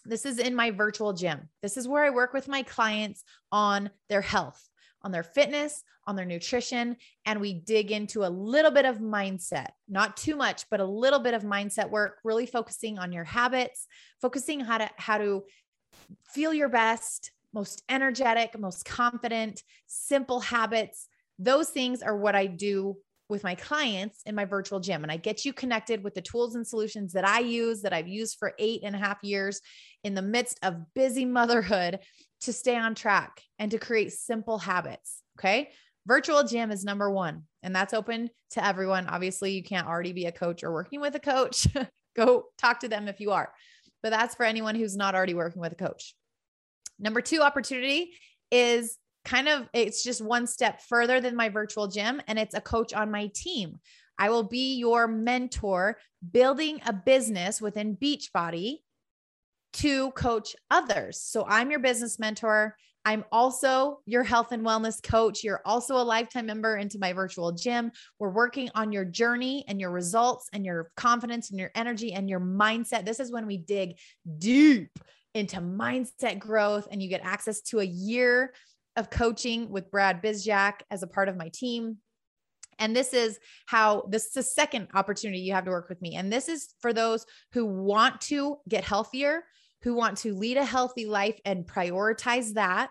This 0.05 0.25
is 0.25 0.39
in 0.39 0.55
my 0.55 0.71
virtual 0.71 1.13
gym. 1.13 1.49
This 1.61 1.77
is 1.77 1.87
where 1.87 2.03
i 2.03 2.09
work 2.09 2.33
with 2.33 2.47
my 2.47 2.63
clients 2.63 3.23
on 3.51 3.89
their 4.09 4.21
health 4.21 4.68
on 5.01 5.11
their 5.11 5.23
fitness, 5.23 5.83
on 6.05 6.15
their 6.15 6.25
nutrition, 6.25 6.97
and 7.25 7.39
we 7.39 7.53
dig 7.53 7.91
into 7.91 8.23
a 8.23 8.29
little 8.29 8.71
bit 8.71 8.85
of 8.85 8.97
mindset, 8.97 9.69
not 9.87 10.17
too 10.17 10.35
much, 10.35 10.65
but 10.69 10.79
a 10.79 10.85
little 10.85 11.19
bit 11.19 11.33
of 11.33 11.43
mindset 11.43 11.89
work, 11.89 12.17
really 12.23 12.45
focusing 12.45 12.97
on 12.99 13.11
your 13.11 13.23
habits, 13.23 13.87
focusing 14.21 14.59
how 14.59 14.77
to 14.77 14.89
how 14.97 15.17
to 15.17 15.43
feel 16.27 16.53
your 16.53 16.69
best, 16.69 17.31
most 17.53 17.83
energetic, 17.89 18.57
most 18.59 18.85
confident, 18.85 19.63
simple 19.87 20.39
habits. 20.39 21.07
Those 21.37 21.69
things 21.69 22.01
are 22.01 22.17
what 22.17 22.35
I 22.35 22.47
do 22.47 22.97
with 23.29 23.43
my 23.43 23.55
clients 23.55 24.21
in 24.25 24.33
my 24.33 24.43
virtual 24.43 24.79
gym. 24.79 25.03
And 25.03 25.11
I 25.11 25.17
get 25.17 25.45
you 25.45 25.53
connected 25.53 26.03
with 26.03 26.15
the 26.15 26.21
tools 26.21 26.55
and 26.55 26.65
solutions 26.65 27.13
that 27.13 27.27
I 27.27 27.39
use, 27.39 27.83
that 27.83 27.93
I've 27.93 28.07
used 28.07 28.37
for 28.39 28.53
eight 28.57 28.81
and 28.83 28.95
a 28.95 28.99
half 28.99 29.19
years 29.21 29.61
in 30.03 30.15
the 30.15 30.21
midst 30.21 30.59
of 30.63 30.93
busy 30.95 31.25
motherhood 31.39 31.99
to 32.41 32.53
stay 32.53 32.75
on 32.75 32.95
track 32.95 33.41
and 33.57 33.71
to 33.71 33.79
create 33.79 34.11
simple 34.11 34.57
habits. 34.57 35.21
Okay. 35.37 35.69
Virtual 36.05 36.43
gym 36.43 36.71
is 36.71 36.83
number 36.83 37.11
one, 37.11 37.43
and 37.61 37.75
that's 37.75 37.93
open 37.93 38.29
to 38.51 38.65
everyone. 38.65 39.07
Obviously, 39.07 39.51
you 39.51 39.63
can't 39.63 39.87
already 39.87 40.13
be 40.13 40.25
a 40.25 40.31
coach 40.31 40.63
or 40.63 40.71
working 40.71 41.01
with 41.01 41.13
a 41.15 41.19
coach. 41.19 41.67
Go 42.15 42.45
talk 42.57 42.79
to 42.79 42.87
them 42.87 43.07
if 43.07 43.19
you 43.19 43.31
are, 43.31 43.51
but 44.01 44.09
that's 44.09 44.33
for 44.33 44.45
anyone 44.45 44.75
who's 44.75 44.95
not 44.95 45.13
already 45.13 45.33
working 45.33 45.61
with 45.61 45.71
a 45.71 45.75
coach. 45.75 46.15
Number 46.97 47.21
two 47.21 47.41
opportunity 47.41 48.13
is 48.51 48.97
kind 49.23 49.47
of, 49.47 49.69
it's 49.73 50.03
just 50.03 50.21
one 50.21 50.47
step 50.47 50.81
further 50.81 51.21
than 51.21 51.35
my 51.35 51.49
virtual 51.49 51.87
gym, 51.87 52.21
and 52.27 52.39
it's 52.39 52.55
a 52.55 52.61
coach 52.61 52.93
on 52.93 53.11
my 53.11 53.29
team. 53.35 53.79
I 54.17 54.29
will 54.29 54.43
be 54.43 54.75
your 54.75 55.07
mentor 55.07 55.97
building 56.31 56.81
a 56.85 56.93
business 56.93 57.61
within 57.61 57.95
Beachbody 57.95 58.79
to 59.73 60.11
coach 60.11 60.55
others. 60.71 61.21
So 61.21 61.45
I'm 61.47 61.69
your 61.71 61.79
business 61.79 62.19
mentor. 62.19 62.75
I'm 63.05 63.23
also 63.31 63.99
your 64.05 64.23
health 64.23 64.51
and 64.51 64.65
wellness 64.65 65.01
coach. 65.01 65.43
You're 65.43 65.61
also 65.65 65.95
a 65.95 66.03
lifetime 66.03 66.45
member 66.45 66.77
into 66.77 66.99
my 66.99 67.13
virtual 67.13 67.51
gym. 67.51 67.91
We're 68.19 68.29
working 68.29 68.69
on 68.75 68.91
your 68.91 69.05
journey 69.05 69.63
and 69.67 69.79
your 69.79 69.91
results 69.91 70.49
and 70.53 70.65
your 70.65 70.91
confidence 70.97 71.49
and 71.49 71.59
your 71.59 71.71
energy 71.75 72.13
and 72.13 72.29
your 72.29 72.41
mindset. 72.41 73.05
This 73.05 73.19
is 73.19 73.31
when 73.31 73.47
we 73.47 73.57
dig 73.57 73.97
deep 74.37 74.99
into 75.33 75.57
mindset 75.57 76.39
growth 76.39 76.87
and 76.91 77.01
you 77.01 77.09
get 77.09 77.21
access 77.23 77.61
to 77.61 77.79
a 77.79 77.85
year 77.85 78.53
of 78.95 79.09
coaching 79.09 79.69
with 79.69 79.91
Brad 79.91 80.21
Bizjak 80.21 80.81
as 80.91 81.01
a 81.03 81.07
part 81.07 81.29
of 81.29 81.37
my 81.37 81.49
team. 81.49 81.97
And 82.79 82.95
this 82.95 83.13
is 83.13 83.39
how 83.65 84.07
this 84.09 84.27
is 84.27 84.33
the 84.33 84.43
second 84.43 84.87
opportunity 84.93 85.39
you 85.39 85.53
have 85.53 85.65
to 85.65 85.71
work 85.71 85.89
with 85.89 86.01
me. 86.01 86.15
And 86.15 86.31
this 86.31 86.49
is 86.49 86.73
for 86.79 86.93
those 86.93 87.25
who 87.53 87.65
want 87.65 88.21
to 88.21 88.57
get 88.67 88.83
healthier, 88.83 89.43
who 89.83 89.93
want 89.93 90.17
to 90.19 90.33
lead 90.33 90.57
a 90.57 90.65
healthy 90.65 91.05
life 91.05 91.39
and 91.45 91.65
prioritize 91.65 92.53
that. 92.53 92.89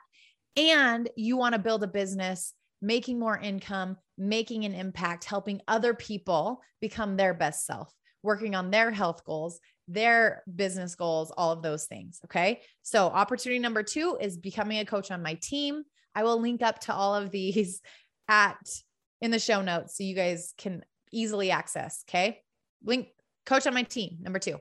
And 0.56 1.08
you 1.16 1.36
want 1.36 1.54
to 1.54 1.60
build 1.60 1.82
a 1.82 1.88
business, 1.88 2.54
making 2.80 3.18
more 3.18 3.38
income, 3.38 3.96
making 4.16 4.64
an 4.64 4.74
impact, 4.74 5.24
helping 5.24 5.60
other 5.68 5.94
people 5.94 6.60
become 6.80 7.16
their 7.16 7.34
best 7.34 7.66
self, 7.66 7.92
working 8.22 8.54
on 8.54 8.70
their 8.70 8.90
health 8.90 9.24
goals, 9.24 9.60
their 9.86 10.42
business 10.54 10.94
goals, 10.94 11.32
all 11.36 11.52
of 11.52 11.62
those 11.62 11.86
things. 11.86 12.20
Okay. 12.24 12.60
So, 12.82 13.06
opportunity 13.06 13.58
number 13.58 13.82
two 13.82 14.18
is 14.20 14.36
becoming 14.36 14.78
a 14.78 14.84
coach 14.84 15.10
on 15.10 15.22
my 15.22 15.34
team. 15.34 15.84
I 16.14 16.24
will 16.24 16.40
link 16.40 16.62
up 16.62 16.80
to 16.80 16.94
all 16.94 17.14
of 17.14 17.30
these 17.30 17.80
at 18.28 18.58
in 19.20 19.30
the 19.30 19.38
show 19.38 19.62
notes 19.62 19.96
so 19.96 20.04
you 20.04 20.14
guys 20.14 20.54
can 20.58 20.84
easily 21.12 21.50
access. 21.50 22.04
Okay. 22.08 22.40
Link 22.84 23.08
coach 23.46 23.66
on 23.66 23.74
my 23.74 23.82
team. 23.82 24.18
Number 24.20 24.38
two. 24.38 24.58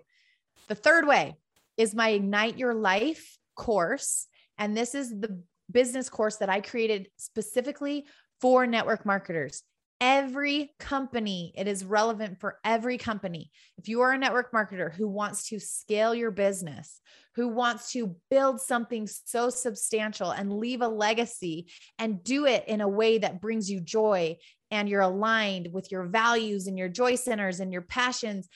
The 0.68 0.76
third 0.76 1.08
way 1.08 1.36
is 1.78 1.96
my 1.96 2.10
Ignite 2.10 2.58
Your 2.58 2.74
Life 2.74 3.38
course. 3.56 4.28
And 4.58 4.76
this 4.76 4.96
is 4.96 5.10
the 5.10 5.42
business 5.72 6.10
course 6.10 6.38
that 6.38 6.50
I 6.50 6.62
created 6.62 7.10
specifically 7.18 8.06
for 8.42 8.66
network 8.68 9.06
marketers. 9.06 9.63
Every 10.00 10.76
company, 10.78 11.54
it 11.58 11.68
is 11.68 11.84
relevant 11.84 12.40
for 12.40 12.60
every 12.63 13.00
company. 13.00 13.50
If 13.78 13.88
you 13.88 14.02
are 14.02 14.12
a 14.12 14.18
network 14.18 14.52
marketer 14.52 14.94
who 14.94 15.08
wants 15.08 15.50
to 15.50 15.60
scale 15.60 16.13
your 16.13 16.30
business, 16.30 17.02
who 17.36 17.48
wants 17.48 17.92
to 17.94 18.16
build 18.30 18.62
something 18.62 19.08
so 19.08 19.50
substantial 19.50 20.30
and 20.30 20.54
leave 20.54 20.82
a 20.82 20.88
legacy 20.88 21.68
and 21.98 22.24
do 22.24 22.46
it 22.46 22.63
in 22.68 22.82
a 22.82 22.88
way 22.88 23.18
that 23.18 23.42
brings 23.42 23.72
you 23.72 23.82
joy 23.82 24.38
and 24.70 24.88
you're 24.88 25.02
aligned 25.02 25.74
with 25.74 25.92
your 25.92 26.06
values 26.06 26.68
and 26.68 26.78
your 26.78 26.90
joy 26.90 27.16
centers 27.16 27.60
and 27.60 27.74
your 27.74 27.82
passions, 27.82 28.48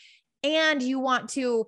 and 0.43 0.81
you 0.83 0.99
want 0.99 1.29
to 1.29 1.67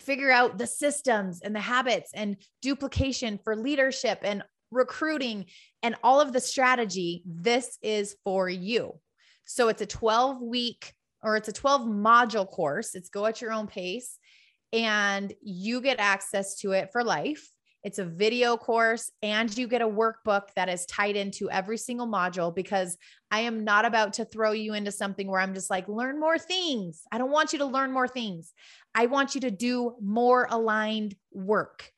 figure 0.00 0.30
out 0.30 0.58
the 0.58 0.66
systems 0.66 1.40
and 1.42 1.54
the 1.54 1.60
habits 1.60 2.10
and 2.14 2.36
duplication 2.60 3.38
for 3.42 3.56
leadership 3.56 4.20
and 4.22 4.42
recruiting 4.70 5.46
and 5.82 5.94
all 6.02 6.20
of 6.20 6.32
the 6.32 6.40
strategy, 6.40 7.22
this 7.26 7.78
is 7.82 8.16
for 8.24 8.48
you. 8.48 8.98
So 9.44 9.68
it's 9.68 9.82
a 9.82 9.86
12 9.86 10.40
week 10.40 10.94
or 11.22 11.36
it's 11.36 11.48
a 11.48 11.52
12 11.52 11.82
module 11.82 12.48
course. 12.48 12.94
It's 12.94 13.10
go 13.10 13.26
at 13.26 13.40
your 13.40 13.52
own 13.52 13.66
pace 13.66 14.18
and 14.72 15.32
you 15.42 15.80
get 15.80 16.00
access 16.00 16.56
to 16.60 16.72
it 16.72 16.90
for 16.92 17.04
life. 17.04 17.46
It's 17.84 17.98
a 17.98 18.04
video 18.04 18.56
course 18.56 19.10
and 19.22 19.56
you 19.56 19.66
get 19.66 19.82
a 19.82 19.88
workbook 19.88 20.42
that 20.54 20.68
is 20.68 20.86
tied 20.86 21.16
into 21.16 21.50
every 21.50 21.76
single 21.76 22.06
module 22.06 22.54
because 22.54 22.96
I 23.30 23.40
am 23.40 23.64
not 23.64 23.84
about 23.84 24.12
to 24.14 24.24
throw 24.24 24.52
you 24.52 24.74
into 24.74 24.92
something 24.92 25.28
where 25.28 25.40
I'm 25.40 25.54
just 25.54 25.68
like, 25.68 25.88
learn 25.88 26.20
more 26.20 26.38
things. 26.38 27.02
I 27.10 27.18
don't 27.18 27.32
want 27.32 27.52
you 27.52 27.58
to 27.58 27.64
learn 27.66 27.92
more 27.92 28.06
things. 28.06 28.52
I 28.94 29.06
want 29.06 29.34
you 29.34 29.40
to 29.42 29.50
do 29.50 29.96
more 30.00 30.46
aligned 30.48 31.16
work. 31.32 31.90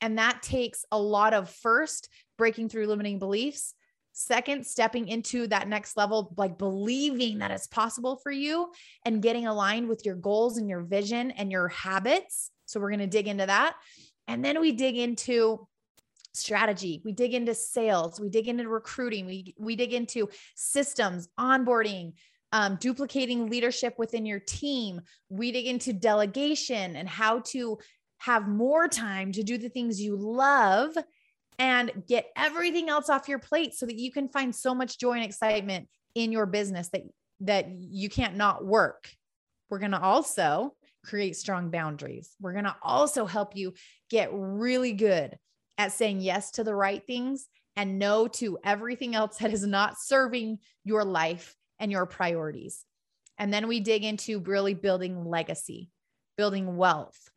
And 0.00 0.18
that 0.18 0.42
takes 0.42 0.84
a 0.92 0.98
lot 0.98 1.34
of 1.34 1.50
first 1.50 2.08
breaking 2.38 2.68
through 2.68 2.86
limiting 2.86 3.18
beliefs. 3.18 3.74
Second, 4.12 4.64
stepping 4.64 5.08
into 5.08 5.46
that 5.48 5.68
next 5.68 5.96
level, 5.96 6.32
like 6.38 6.56
believing 6.56 7.38
that 7.38 7.50
it's 7.50 7.66
possible 7.66 8.16
for 8.16 8.30
you 8.30 8.70
and 9.04 9.20
getting 9.20 9.46
aligned 9.46 9.88
with 9.88 10.06
your 10.06 10.14
goals 10.14 10.56
and 10.56 10.70
your 10.70 10.82
vision 10.82 11.32
and 11.32 11.50
your 11.50 11.68
habits. 11.68 12.50
So, 12.64 12.80
we're 12.80 12.90
going 12.90 13.00
to 13.00 13.06
dig 13.06 13.28
into 13.28 13.46
that. 13.46 13.74
And 14.28 14.44
then 14.44 14.60
we 14.60 14.72
dig 14.72 14.96
into 14.96 15.66
strategy. 16.32 17.00
We 17.04 17.12
dig 17.12 17.34
into 17.34 17.54
sales. 17.54 18.20
We 18.20 18.28
dig 18.28 18.48
into 18.48 18.68
recruiting. 18.68 19.26
We 19.26 19.54
we 19.58 19.76
dig 19.76 19.92
into 19.92 20.28
systems 20.54 21.28
onboarding 21.38 22.12
um, 22.52 22.76
duplicating 22.80 23.50
leadership 23.50 23.94
within 23.98 24.24
your 24.24 24.40
team. 24.40 25.00
We 25.28 25.52
dig 25.52 25.66
into 25.66 25.92
delegation 25.92 26.96
and 26.96 27.08
how 27.08 27.40
to 27.46 27.78
have 28.18 28.48
more 28.48 28.88
time 28.88 29.32
to 29.32 29.42
do 29.42 29.58
the 29.58 29.68
things 29.68 30.00
you 30.00 30.16
love 30.16 30.96
and 31.58 31.90
get 32.06 32.26
everything 32.36 32.88
else 32.88 33.10
off 33.10 33.28
your 33.28 33.38
plate 33.38 33.74
so 33.74 33.86
that 33.86 33.96
you 33.96 34.12
can 34.12 34.28
find 34.28 34.54
so 34.54 34.74
much 34.74 34.98
joy 34.98 35.12
and 35.12 35.24
excitement 35.24 35.88
in 36.14 36.32
your 36.32 36.46
business 36.46 36.88
that 36.90 37.02
that 37.40 37.68
you 37.70 38.08
can't 38.08 38.36
not 38.36 38.64
work. 38.64 39.10
We're 39.68 39.78
going 39.78 39.90
to 39.90 40.00
also 40.00 40.74
create 41.06 41.36
strong 41.36 41.70
boundaries. 41.70 42.34
We're 42.40 42.52
going 42.52 42.64
to 42.64 42.76
also 42.82 43.24
help 43.24 43.56
you 43.56 43.74
get 44.10 44.30
really 44.32 44.92
good 44.92 45.38
at 45.78 45.92
saying 45.92 46.20
yes 46.20 46.50
to 46.52 46.64
the 46.64 46.74
right 46.74 47.06
things 47.06 47.46
and 47.76 47.98
no 47.98 48.26
to 48.26 48.58
everything 48.64 49.14
else 49.14 49.38
that 49.38 49.52
is 49.52 49.66
not 49.66 50.00
serving 50.00 50.58
your 50.84 51.04
life 51.04 51.54
and 51.78 51.92
your 51.92 52.06
priorities. 52.06 52.84
And 53.38 53.52
then 53.52 53.68
we 53.68 53.80
dig 53.80 54.02
into 54.02 54.40
really 54.40 54.74
building 54.74 55.24
legacy, 55.24 55.90
building 56.36 56.76
wealth, 56.76 57.30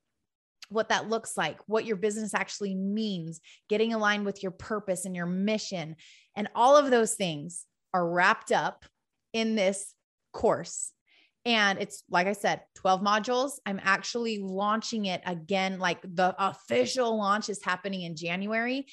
what 0.70 0.90
that 0.90 1.10
looks 1.10 1.36
like, 1.36 1.60
what 1.68 1.86
your 1.86 1.98
business 1.98 2.34
actually 2.34 2.76
means, 2.76 3.42
getting 3.68 3.94
aligned 3.94 4.26
with 4.26 4.42
your 4.42 4.52
purpose 4.52 5.06
and 5.06 5.16
your 5.16 5.26
mission. 5.26 5.96
And 6.36 6.48
all 6.56 6.78
of 6.78 6.90
those 6.90 7.16
things 7.16 7.66
are 7.94 8.08
wrapped 8.08 8.52
up 8.52 8.86
in 9.34 9.56
this 9.56 9.94
course. 10.32 10.94
And 11.50 11.82
it's 11.82 12.04
like 12.12 12.28
I 12.28 12.34
said, 12.34 12.62
12 12.76 13.02
modules. 13.02 13.54
I'm 13.66 13.80
actually 13.84 14.38
launching 14.38 15.06
it 15.06 15.20
again. 15.26 15.80
Like 15.80 16.00
the 16.04 16.36
official 16.38 17.18
launch 17.18 17.50
is 17.50 17.64
happening 17.64 18.04
in 18.04 18.16
January. 18.16 18.86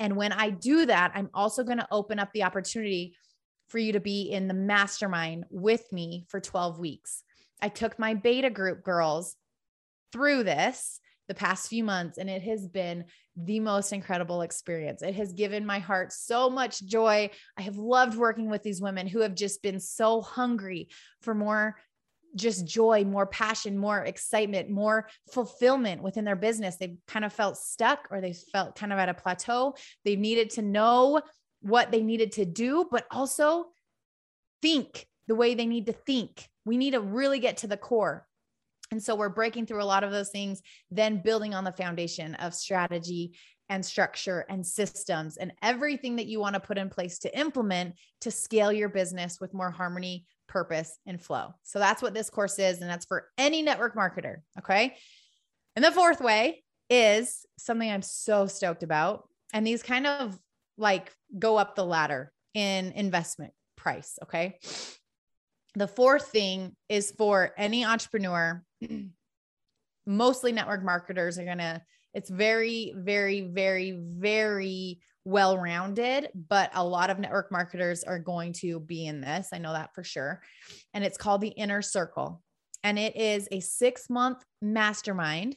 And 0.00 0.16
when 0.16 0.32
I 0.32 0.50
do 0.50 0.86
that, 0.86 1.12
I'm 1.14 1.30
also 1.32 1.62
going 1.62 1.78
to 1.78 1.86
open 1.92 2.18
up 2.18 2.30
the 2.34 2.42
opportunity 2.42 3.14
for 3.68 3.78
you 3.78 3.92
to 3.92 4.00
be 4.00 4.22
in 4.22 4.48
the 4.48 4.54
mastermind 4.54 5.44
with 5.50 5.84
me 5.92 6.26
for 6.28 6.40
12 6.40 6.80
weeks. 6.80 7.22
I 7.62 7.68
took 7.68 7.96
my 7.96 8.14
beta 8.14 8.50
group 8.50 8.82
girls 8.82 9.36
through 10.12 10.42
this 10.42 10.98
the 11.28 11.34
past 11.34 11.68
few 11.68 11.84
months, 11.84 12.18
and 12.18 12.28
it 12.28 12.42
has 12.42 12.66
been 12.66 13.04
the 13.36 13.60
most 13.60 13.92
incredible 13.92 14.42
experience. 14.42 15.00
It 15.00 15.14
has 15.14 15.32
given 15.32 15.64
my 15.64 15.78
heart 15.78 16.12
so 16.12 16.50
much 16.50 16.84
joy. 16.84 17.30
I 17.56 17.62
have 17.62 17.76
loved 17.76 18.16
working 18.16 18.50
with 18.50 18.64
these 18.64 18.82
women 18.82 19.06
who 19.06 19.20
have 19.20 19.36
just 19.36 19.62
been 19.62 19.78
so 19.78 20.22
hungry 20.22 20.88
for 21.22 21.36
more 21.36 21.76
just 22.36 22.66
joy, 22.66 23.04
more 23.04 23.26
passion, 23.26 23.76
more 23.76 24.04
excitement, 24.04 24.70
more 24.70 25.08
fulfillment 25.32 26.02
within 26.02 26.24
their 26.24 26.36
business. 26.36 26.76
They've 26.76 26.96
kind 27.06 27.24
of 27.24 27.32
felt 27.32 27.56
stuck 27.56 28.08
or 28.10 28.20
they 28.20 28.34
felt 28.52 28.76
kind 28.76 28.92
of 28.92 28.98
at 28.98 29.08
a 29.08 29.14
plateau. 29.14 29.74
They 30.04 30.16
needed 30.16 30.50
to 30.50 30.62
know 30.62 31.20
what 31.60 31.90
they 31.90 32.02
needed 32.02 32.32
to 32.32 32.44
do, 32.44 32.86
but 32.90 33.06
also 33.10 33.66
think 34.62 35.06
the 35.26 35.34
way 35.34 35.54
they 35.54 35.66
need 35.66 35.86
to 35.86 35.92
think. 35.92 36.48
We 36.64 36.76
need 36.76 36.92
to 36.92 37.00
really 37.00 37.38
get 37.38 37.58
to 37.58 37.66
the 37.66 37.76
core. 37.76 38.26
And 38.90 39.02
so 39.02 39.14
we're 39.14 39.28
breaking 39.28 39.66
through 39.66 39.82
a 39.82 39.84
lot 39.84 40.02
of 40.02 40.10
those 40.10 40.30
things, 40.30 40.62
then 40.90 41.22
building 41.22 41.54
on 41.54 41.64
the 41.64 41.72
foundation 41.72 42.34
of 42.36 42.54
strategy 42.54 43.36
and 43.68 43.86
structure 43.86 44.44
and 44.48 44.66
systems 44.66 45.36
and 45.36 45.52
everything 45.62 46.16
that 46.16 46.26
you 46.26 46.40
want 46.40 46.54
to 46.54 46.60
put 46.60 46.76
in 46.76 46.90
place 46.90 47.20
to 47.20 47.38
implement 47.38 47.94
to 48.20 48.30
scale 48.30 48.72
your 48.72 48.88
business 48.88 49.38
with 49.40 49.54
more 49.54 49.70
harmony, 49.70 50.26
purpose, 50.50 50.98
and 51.06 51.22
flow. 51.22 51.54
So 51.62 51.78
that's 51.78 52.02
what 52.02 52.12
this 52.12 52.28
course 52.28 52.58
is. 52.58 52.80
And 52.80 52.90
that's 52.90 53.06
for 53.06 53.28
any 53.38 53.62
network 53.62 53.96
marketer. 53.96 54.38
Okay. 54.58 54.96
And 55.76 55.84
the 55.84 55.92
fourth 55.92 56.20
way 56.20 56.62
is 56.90 57.46
something 57.58 57.90
I'm 57.90 58.02
so 58.02 58.46
stoked 58.46 58.82
about. 58.82 59.28
And 59.54 59.66
these 59.66 59.82
kind 59.82 60.06
of 60.06 60.38
like 60.76 61.12
go 61.38 61.56
up 61.56 61.76
the 61.76 61.86
ladder 61.86 62.32
in 62.52 62.92
investment 62.92 63.52
price. 63.76 64.18
Okay. 64.24 64.58
The 65.76 65.86
fourth 65.86 66.26
thing 66.26 66.74
is 66.88 67.12
for 67.16 67.52
any 67.56 67.84
entrepreneur, 67.84 68.62
mostly 70.06 70.50
network 70.50 70.84
marketers 70.84 71.38
are 71.38 71.44
going 71.44 71.58
to, 71.58 71.80
it's 72.12 72.28
very, 72.28 72.92
very, 72.96 73.42
very, 73.42 73.96
very 73.96 75.00
well 75.24 75.58
rounded, 75.58 76.28
but 76.34 76.70
a 76.74 76.84
lot 76.84 77.10
of 77.10 77.18
network 77.18 77.52
marketers 77.52 78.04
are 78.04 78.18
going 78.18 78.52
to 78.54 78.80
be 78.80 79.06
in 79.06 79.20
this. 79.20 79.48
I 79.52 79.58
know 79.58 79.72
that 79.72 79.94
for 79.94 80.02
sure. 80.02 80.42
And 80.94 81.04
it's 81.04 81.18
called 81.18 81.40
the 81.40 81.48
Inner 81.48 81.82
Circle. 81.82 82.42
And 82.82 82.98
it 82.98 83.16
is 83.16 83.46
a 83.52 83.60
six 83.60 84.08
month 84.08 84.42
mastermind 84.62 85.56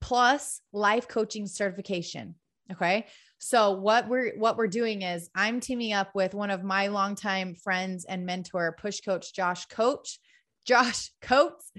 plus 0.00 0.60
life 0.72 1.08
coaching 1.08 1.46
certification. 1.46 2.34
Okay. 2.70 3.06
So 3.38 3.72
what 3.72 4.08
we're 4.08 4.38
what 4.38 4.56
we're 4.56 4.68
doing 4.68 5.02
is 5.02 5.28
I'm 5.34 5.60
teaming 5.60 5.92
up 5.92 6.14
with 6.14 6.32
one 6.32 6.50
of 6.50 6.62
my 6.62 6.86
longtime 6.86 7.56
friends 7.56 8.04
and 8.04 8.24
mentor, 8.24 8.76
push 8.80 9.00
coach 9.00 9.34
Josh 9.34 9.66
Coach, 9.66 10.18
Josh 10.64 11.10
Coates, 11.20 11.72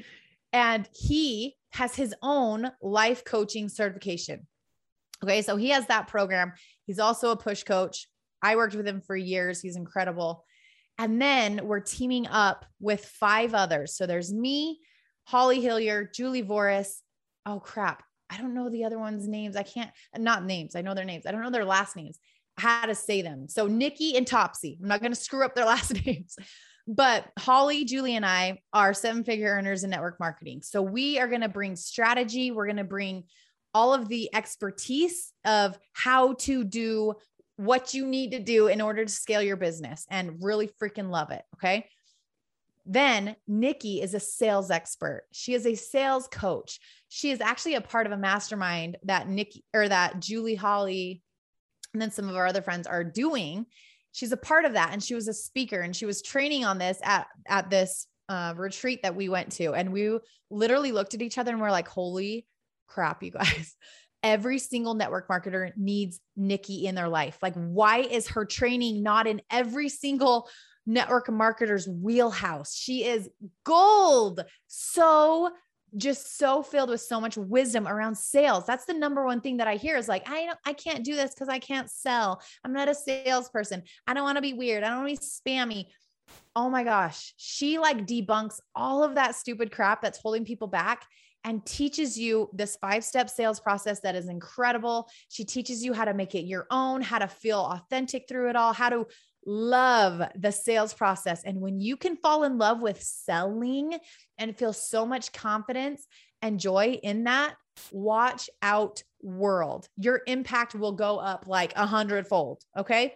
and 0.51 0.87
he 0.93 1.55
has 1.71 1.95
his 1.95 2.13
own 2.21 2.69
life 2.81 3.23
coaching 3.23 3.69
certification. 3.69 4.45
Okay, 5.23 5.41
so 5.41 5.55
he 5.55 5.69
has 5.69 5.87
that 5.87 6.07
program. 6.07 6.53
He's 6.85 6.99
also 6.99 7.31
a 7.31 7.37
push 7.37 7.63
coach. 7.63 8.07
I 8.41 8.57
worked 8.57 8.75
with 8.75 8.87
him 8.87 9.01
for 9.01 9.15
years. 9.15 9.61
He's 9.61 9.77
incredible. 9.77 10.43
And 10.99 11.21
then 11.21 11.61
we're 11.63 11.79
teaming 11.79 12.27
up 12.27 12.65
with 12.79 13.05
five 13.05 13.53
others. 13.53 13.95
So 13.95 14.05
there's 14.05 14.33
me, 14.33 14.79
Holly 15.25 15.61
Hillier, 15.61 16.11
Julie 16.13 16.43
Voris. 16.43 16.89
Oh 17.45 17.59
crap. 17.59 18.03
I 18.29 18.37
don't 18.37 18.53
know 18.53 18.69
the 18.69 18.83
other 18.83 18.99
ones' 18.99 19.27
names. 19.27 19.55
I 19.55 19.63
can't, 19.63 19.91
not 20.17 20.45
names. 20.45 20.75
I 20.75 20.81
know 20.81 20.93
their 20.93 21.05
names. 21.05 21.25
I 21.25 21.31
don't 21.31 21.41
know 21.41 21.51
their 21.51 21.65
last 21.65 21.95
names. 21.95 22.19
How 22.57 22.85
to 22.85 22.95
say 22.95 23.21
them. 23.21 23.47
So 23.47 23.67
Nikki 23.67 24.17
and 24.17 24.27
Topsy. 24.27 24.77
I'm 24.81 24.87
not 24.87 25.01
going 25.01 25.13
to 25.13 25.19
screw 25.19 25.45
up 25.45 25.55
their 25.55 25.65
last 25.73 26.05
names. 26.05 26.35
But 26.85 27.25
Holly, 27.39 27.85
Julie, 27.85 28.15
and 28.15 28.25
I 28.25 28.59
are 28.73 28.93
seven 28.93 29.23
figure 29.23 29.49
earners 29.49 29.83
in 29.85 29.89
network 29.89 30.19
marketing. 30.19 30.63
So 30.63 30.81
we 30.81 31.17
are 31.17 31.29
going 31.29 31.41
to 31.41 31.49
bring 31.49 31.77
strategy. 31.77 32.51
We're 32.51 32.65
going 32.65 32.77
to 32.77 32.83
bring 32.83 33.23
all 33.73 33.93
of 33.93 34.07
the 34.07 34.33
expertise 34.33 35.33
of 35.45 35.77
how 35.93 36.33
to 36.33 36.63
do 36.63 37.15
what 37.57 37.93
you 37.93 38.05
need 38.05 38.31
to 38.31 38.39
do 38.39 38.67
in 38.67 38.81
order 38.81 39.05
to 39.05 39.11
scale 39.11 39.41
your 39.41 39.57
business 39.57 40.05
and 40.09 40.41
really 40.41 40.69
freaking 40.81 41.09
love 41.09 41.31
it. 41.31 41.43
Okay. 41.55 41.87
Then 42.85 43.35
Nikki 43.47 44.01
is 44.01 44.13
a 44.13 44.19
sales 44.19 44.69
expert. 44.69 45.23
She 45.31 45.53
is 45.53 45.65
a 45.65 45.75
sales 45.75 46.27
coach. 46.27 46.79
She 47.07 47.31
is 47.31 47.39
actually 47.39 47.75
a 47.75 47.81
part 47.81 48.05
of 48.05 48.11
a 48.11 48.17
mastermind 48.17 48.97
that 49.03 49.29
Nikki 49.29 49.63
or 49.73 49.87
that 49.87 50.19
Julie 50.19 50.55
Holly 50.55 51.21
and 51.93 52.01
then 52.01 52.11
some 52.11 52.27
of 52.27 52.35
our 52.35 52.47
other 52.47 52.61
friends 52.61 52.87
are 52.87 53.03
doing. 53.03 53.65
She's 54.11 54.31
a 54.31 54.37
part 54.37 54.65
of 54.65 54.73
that 54.73 54.91
and 54.91 55.01
she 55.01 55.15
was 55.15 55.27
a 55.27 55.33
speaker 55.33 55.79
and 55.79 55.95
she 55.95 56.05
was 56.05 56.21
training 56.21 56.65
on 56.65 56.77
this 56.77 56.99
at 57.03 57.27
at 57.47 57.69
this 57.69 58.07
uh, 58.29 58.53
retreat 58.57 59.03
that 59.03 59.15
we 59.15 59.29
went 59.29 59.51
to 59.53 59.73
and 59.73 59.93
we 59.93 60.17
literally 60.49 60.91
looked 60.91 61.13
at 61.13 61.21
each 61.21 61.37
other 61.37 61.51
and 61.51 61.61
we're 61.61 61.71
like 61.71 61.87
holy 61.87 62.45
crap 62.93 63.23
you 63.23 63.31
guys 63.31 63.75
every 64.23 64.57
single 64.57 64.93
network 64.93 65.27
marketer 65.27 65.75
needs 65.75 66.21
Nikki 66.37 66.85
in 66.87 66.95
their 66.95 67.09
life. 67.09 67.37
Like, 67.41 67.55
why 67.55 67.97
is 67.97 68.29
her 68.29 68.45
training 68.45 69.03
not 69.03 69.27
in 69.27 69.41
every 69.51 69.89
single 69.89 70.47
network 70.85 71.27
marketer's 71.27 71.87
wheelhouse. 71.87 72.75
She 72.75 73.05
is 73.05 73.29
gold. 73.63 74.43
So 74.67 75.51
just 75.95 76.37
so 76.37 76.63
filled 76.63 76.89
with 76.89 77.01
so 77.01 77.21
much 77.21 77.37
wisdom 77.37 77.87
around 77.87 78.17
sales. 78.17 78.65
That's 78.65 78.85
the 78.85 78.93
number 78.93 79.25
one 79.25 79.41
thing 79.41 79.57
that 79.57 79.67
I 79.67 79.75
hear 79.75 79.95
is 79.95 80.07
like, 80.07 80.27
I 80.27 80.45
don't, 80.45 80.57
I 80.65 80.73
can't 80.73 81.03
do 81.03 81.15
this 81.15 81.33
because 81.33 81.49
I 81.49 81.59
can't 81.59 81.89
sell. 81.89 82.41
I'm 82.63 82.73
not 82.73 82.89
a 82.89 82.95
salesperson. 82.95 83.83
I 84.07 84.13
don't 84.13 84.23
want 84.23 84.37
to 84.37 84.41
be 84.41 84.53
weird. 84.53 84.83
I 84.83 84.89
don't 84.89 85.03
want 85.03 85.15
to 85.15 85.21
be 85.21 85.51
spammy. 85.51 85.85
Oh 86.55 86.69
my 86.69 86.83
gosh. 86.83 87.33
She 87.37 87.77
like 87.77 88.07
debunks 88.07 88.55
all 88.75 89.03
of 89.03 89.15
that 89.15 89.35
stupid 89.35 89.71
crap 89.71 90.01
that's 90.01 90.19
holding 90.19 90.45
people 90.45 90.67
back 90.67 91.05
and 91.43 91.65
teaches 91.65 92.17
you 92.17 92.49
this 92.53 92.77
five 92.77 93.03
step 93.03 93.29
sales 93.29 93.59
process 93.59 93.99
that 94.01 94.15
is 94.15 94.29
incredible. 94.29 95.09
She 95.29 95.43
teaches 95.43 95.83
you 95.83 95.93
how 95.93 96.05
to 96.05 96.13
make 96.13 96.35
it 96.35 96.45
your 96.45 96.67
own, 96.71 97.01
how 97.01 97.19
to 97.19 97.27
feel 97.27 97.59
authentic 97.59 98.25
through 98.27 98.49
it 98.49 98.55
all, 98.55 98.73
how 98.73 98.89
to 98.89 99.07
love 99.45 100.21
the 100.35 100.51
sales 100.51 100.93
process. 100.93 101.43
And 101.43 101.59
when 101.59 101.79
you 101.81 101.97
can 101.97 102.15
fall 102.15 102.43
in 102.43 102.57
love 102.57 102.81
with 102.81 103.01
selling 103.01 103.97
and 104.37 104.57
feel 104.57 104.73
so 104.73 105.05
much 105.05 105.33
confidence 105.33 106.07
and 106.41 106.59
joy 106.59 106.99
in 107.03 107.25
that, 107.25 107.55
watch 107.91 108.49
out, 108.61 109.03
world. 109.23 109.87
Your 109.97 110.21
impact 110.27 110.75
will 110.75 110.91
go 110.91 111.17
up 111.17 111.45
like 111.47 111.73
a 111.75 111.85
hundredfold. 111.85 112.61
Okay. 112.77 113.15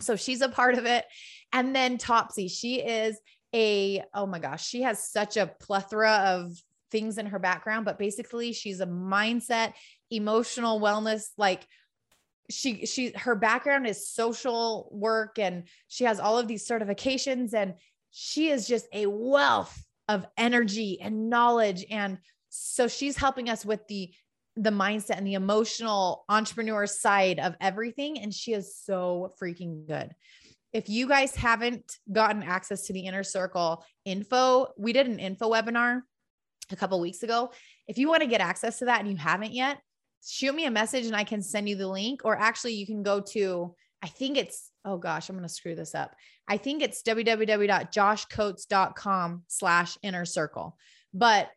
So 0.00 0.16
she's 0.16 0.40
a 0.40 0.48
part 0.48 0.76
of 0.76 0.84
it. 0.84 1.04
And 1.52 1.74
then 1.74 1.96
Topsy, 1.96 2.48
she 2.48 2.80
is 2.80 3.18
a, 3.54 4.02
oh 4.14 4.26
my 4.26 4.38
gosh, 4.38 4.66
she 4.66 4.82
has 4.82 5.10
such 5.10 5.36
a 5.36 5.50
plethora 5.60 6.12
of 6.26 6.52
things 6.90 7.18
in 7.18 7.26
her 7.26 7.38
background, 7.38 7.84
but 7.84 7.98
basically 7.98 8.52
she's 8.52 8.80
a 8.80 8.86
mindset, 8.86 9.74
emotional 10.10 10.80
wellness, 10.80 11.28
like 11.36 11.66
she 12.50 12.86
she 12.86 13.12
her 13.14 13.34
background 13.34 13.86
is 13.86 14.08
social 14.08 14.88
work 14.90 15.38
and 15.38 15.64
she 15.88 16.04
has 16.04 16.18
all 16.18 16.38
of 16.38 16.48
these 16.48 16.66
certifications 16.66 17.52
and 17.52 17.74
she 18.10 18.48
is 18.48 18.66
just 18.66 18.86
a 18.92 19.06
wealth 19.06 19.84
of 20.08 20.26
energy 20.36 21.00
and 21.00 21.28
knowledge. 21.28 21.84
And 21.90 22.18
so 22.48 22.88
she's 22.88 23.16
helping 23.16 23.50
us 23.50 23.64
with 23.64 23.86
the 23.88 24.12
the 24.56 24.70
mindset 24.70 25.18
and 25.18 25.26
the 25.26 25.34
emotional 25.34 26.24
entrepreneur 26.28 26.86
side 26.86 27.38
of 27.38 27.54
everything. 27.60 28.18
And 28.18 28.34
she 28.34 28.54
is 28.54 28.76
so 28.76 29.34
freaking 29.40 29.86
good. 29.86 30.14
If 30.72 30.88
you 30.88 31.06
guys 31.06 31.34
haven't 31.36 31.96
gotten 32.10 32.42
access 32.42 32.86
to 32.86 32.92
the 32.92 33.06
inner 33.06 33.22
circle 33.22 33.84
info 34.04 34.68
we 34.76 34.92
did 34.92 35.06
an 35.06 35.18
info 35.18 35.50
webinar 35.50 36.02
a 36.70 36.76
couple 36.76 36.98
weeks 37.00 37.22
ago 37.22 37.52
if 37.86 37.98
you 37.98 38.08
want 38.08 38.22
to 38.22 38.28
get 38.28 38.40
access 38.40 38.78
to 38.78 38.86
that 38.86 39.00
and 39.00 39.10
you 39.10 39.16
haven't 39.16 39.52
yet 39.52 39.78
shoot 40.26 40.54
me 40.54 40.66
a 40.66 40.70
message 40.70 41.06
and 41.06 41.16
I 41.16 41.24
can 41.24 41.42
send 41.42 41.68
you 41.68 41.74
the 41.76 41.88
link. 41.88 42.22
Or 42.24 42.38
actually, 42.38 42.74
you 42.74 42.86
can 42.86 43.02
go 43.02 43.20
to, 43.32 43.74
I 44.02 44.06
think 44.08 44.36
it's, 44.36 44.70
oh 44.84 44.98
gosh, 44.98 45.28
I'm 45.28 45.36
going 45.36 45.48
to 45.48 45.52
screw 45.52 45.74
this 45.74 45.92
up. 45.94 46.14
I 46.46 46.56
think 46.56 46.82
it's 46.82 47.02
www.joshcoates.com 47.02 49.42
slash 49.48 49.98
inner 50.02 50.24
circle. 50.24 50.78
But 51.12 51.50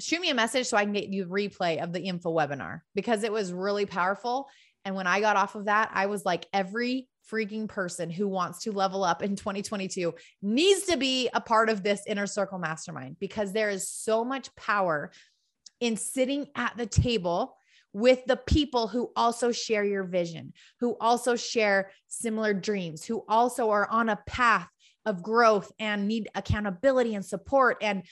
shoot 0.00 0.20
me 0.20 0.30
a 0.30 0.34
message 0.34 0.66
so 0.66 0.76
I 0.76 0.84
can 0.84 0.92
get 0.92 1.08
you 1.08 1.26
replay 1.26 1.82
of 1.82 1.92
the 1.92 2.00
info 2.00 2.32
webinar 2.32 2.82
because 2.94 3.24
it 3.24 3.32
was 3.32 3.52
really 3.52 3.86
powerful. 3.86 4.48
And 4.84 4.94
when 4.94 5.08
I 5.08 5.20
got 5.20 5.36
off 5.36 5.56
of 5.56 5.64
that, 5.66 5.90
I 5.92 6.06
was 6.06 6.24
like, 6.24 6.46
every 6.52 7.08
freaking 7.30 7.68
person 7.68 8.10
who 8.10 8.28
wants 8.28 8.62
to 8.62 8.72
level 8.72 9.04
up 9.04 9.22
in 9.22 9.36
2022 9.36 10.14
needs 10.42 10.82
to 10.82 10.96
be 10.96 11.28
a 11.34 11.40
part 11.40 11.68
of 11.68 11.82
this 11.82 12.02
inner 12.06 12.26
circle 12.26 12.58
mastermind 12.58 13.16
because 13.18 13.52
there 13.52 13.70
is 13.70 13.88
so 13.88 14.24
much 14.24 14.54
power 14.56 15.10
in 15.80 15.96
sitting 15.96 16.46
at 16.54 16.76
the 16.76 16.86
table 16.86 17.56
with 17.92 18.24
the 18.26 18.36
people 18.36 18.86
who 18.86 19.10
also 19.16 19.50
share 19.50 19.84
your 19.84 20.04
vision, 20.04 20.52
who 20.80 20.96
also 21.00 21.36
share 21.36 21.90
similar 22.06 22.52
dreams, 22.52 23.04
who 23.04 23.24
also 23.28 23.70
are 23.70 23.88
on 23.88 24.08
a 24.08 24.20
path 24.26 24.68
of 25.06 25.22
growth 25.22 25.72
and 25.78 26.06
need 26.06 26.28
accountability 26.34 27.14
and 27.14 27.24
support 27.24 27.78
and 27.80 28.02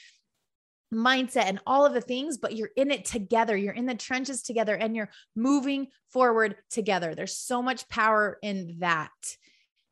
mindset 0.93 1.45
and 1.45 1.59
all 1.65 1.85
of 1.85 1.93
the 1.93 2.01
things, 2.01 2.37
but 2.37 2.55
you're 2.55 2.71
in 2.75 2.91
it 2.91 3.05
together. 3.05 3.57
You're 3.57 3.73
in 3.73 3.85
the 3.85 3.95
trenches 3.95 4.41
together 4.41 4.75
and 4.75 4.95
you're 4.95 5.09
moving 5.35 5.87
forward 6.11 6.55
together. 6.69 7.13
There's 7.13 7.37
so 7.37 7.61
much 7.61 7.87
power 7.89 8.37
in 8.41 8.77
that. 8.79 9.11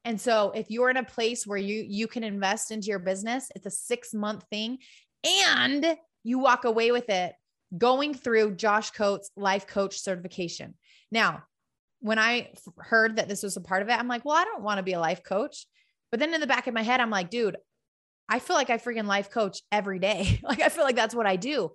And 0.06 0.22
so 0.22 0.52
if 0.52 0.70
you're 0.70 0.90
in 0.90 0.98
a 0.98 1.04
place 1.04 1.46
where 1.46 1.58
you 1.58 1.84
you 1.88 2.08
can 2.08 2.24
invest 2.24 2.72
into 2.72 2.88
your 2.88 3.00
business, 3.00 3.52
it's 3.56 3.66
a 3.66 3.72
6 3.72 4.14
month 4.14 4.46
thing 4.50 4.78
and 5.52 5.98
you 6.24 6.40
walk 6.40 6.64
away 6.64 6.92
with 6.92 7.10
it 7.10 7.34
going 7.78 8.14
through 8.14 8.56
Josh 8.56 8.92
Coates 8.92 9.32
life 9.36 9.68
coach 9.68 10.00
certification. 10.00 10.76
Now, 11.12 11.44
when 12.00 12.20
I 12.20 12.52
heard 12.78 13.16
that 13.16 13.28
this 13.28 13.44
was 13.44 13.58
a 13.58 13.62
part 13.62 13.82
of 13.82 13.90
it, 13.90 14.00
I'm 14.00 14.08
like, 14.08 14.24
well, 14.24 14.38
I 14.38 14.44
don't 14.44 14.64
want 14.64 14.78
to 14.78 14.84
be 14.84 14.94
a 14.94 15.00
life 15.00 15.24
coach. 15.24 15.66
But 16.12 16.20
then 16.20 16.34
in 16.34 16.40
the 16.40 16.48
back 16.48 16.68
of 16.68 16.74
my 16.74 16.84
head, 16.84 17.02
I'm 17.02 17.10
like, 17.10 17.30
dude, 17.30 17.58
I 18.28 18.40
feel 18.40 18.56
like 18.56 18.70
I 18.70 18.78
freaking 18.78 19.08
life 19.08 19.30
coach 19.30 19.62
every 19.72 20.00
day. 20.00 20.40
like 20.44 20.62
I 20.62 20.70
feel 20.70 20.84
like 20.84 20.96
that's 20.96 21.16
what 21.16 21.28
I 21.28 21.36
do. 21.36 21.72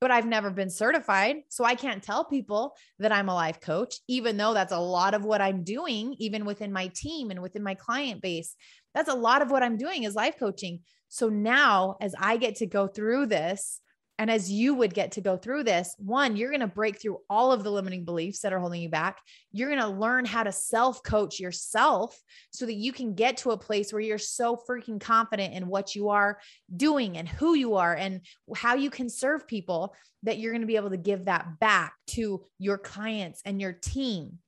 But 0.00 0.10
I've 0.10 0.26
never 0.26 0.50
been 0.50 0.70
certified. 0.70 1.36
So 1.48 1.64
I 1.64 1.76
can't 1.76 2.02
tell 2.02 2.24
people 2.24 2.74
that 2.98 3.12
I'm 3.12 3.28
a 3.28 3.34
life 3.34 3.60
coach, 3.60 3.96
even 4.08 4.36
though 4.36 4.52
that's 4.52 4.72
a 4.72 4.78
lot 4.78 5.14
of 5.14 5.24
what 5.24 5.40
I'm 5.40 5.62
doing, 5.62 6.16
even 6.18 6.44
within 6.44 6.72
my 6.72 6.90
team 6.92 7.30
and 7.30 7.40
within 7.40 7.62
my 7.62 7.74
client 7.74 8.20
base. 8.20 8.56
That's 8.94 9.08
a 9.08 9.14
lot 9.14 9.42
of 9.42 9.50
what 9.52 9.62
I'm 9.62 9.76
doing 9.76 10.02
is 10.02 10.16
life 10.16 10.34
coaching. 10.40 10.80
So 11.08 11.28
now, 11.28 11.96
as 12.00 12.14
I 12.18 12.36
get 12.36 12.56
to 12.56 12.66
go 12.66 12.88
through 12.88 13.26
this, 13.26 13.80
and 14.18 14.30
as 14.30 14.50
you 14.50 14.74
would 14.74 14.94
get 14.94 15.12
to 15.12 15.20
go 15.20 15.36
through 15.36 15.64
this, 15.64 15.94
one, 15.98 16.36
you're 16.36 16.50
going 16.50 16.60
to 16.60 16.66
break 16.66 17.00
through 17.00 17.18
all 17.30 17.50
of 17.50 17.64
the 17.64 17.72
limiting 17.72 18.04
beliefs 18.04 18.40
that 18.40 18.52
are 18.52 18.60
holding 18.60 18.82
you 18.82 18.88
back. 18.88 19.18
You're 19.52 19.68
going 19.68 19.80
to 19.80 19.88
learn 19.88 20.24
how 20.24 20.42
to 20.42 20.52
self 20.52 21.02
coach 21.02 21.40
yourself 21.40 22.20
so 22.50 22.66
that 22.66 22.74
you 22.74 22.92
can 22.92 23.14
get 23.14 23.38
to 23.38 23.50
a 23.50 23.58
place 23.58 23.92
where 23.92 24.02
you're 24.02 24.18
so 24.18 24.56
freaking 24.68 25.00
confident 25.00 25.54
in 25.54 25.66
what 25.66 25.94
you 25.94 26.10
are 26.10 26.38
doing 26.76 27.16
and 27.16 27.28
who 27.28 27.54
you 27.54 27.76
are 27.76 27.94
and 27.94 28.20
how 28.54 28.74
you 28.74 28.90
can 28.90 29.08
serve 29.08 29.48
people 29.48 29.94
that 30.24 30.38
you're 30.38 30.52
going 30.52 30.60
to 30.60 30.66
be 30.66 30.76
able 30.76 30.90
to 30.90 30.96
give 30.96 31.24
that 31.24 31.58
back 31.58 31.94
to 32.08 32.44
your 32.58 32.78
clients 32.78 33.40
and 33.44 33.60
your 33.60 33.72
team. 33.72 34.38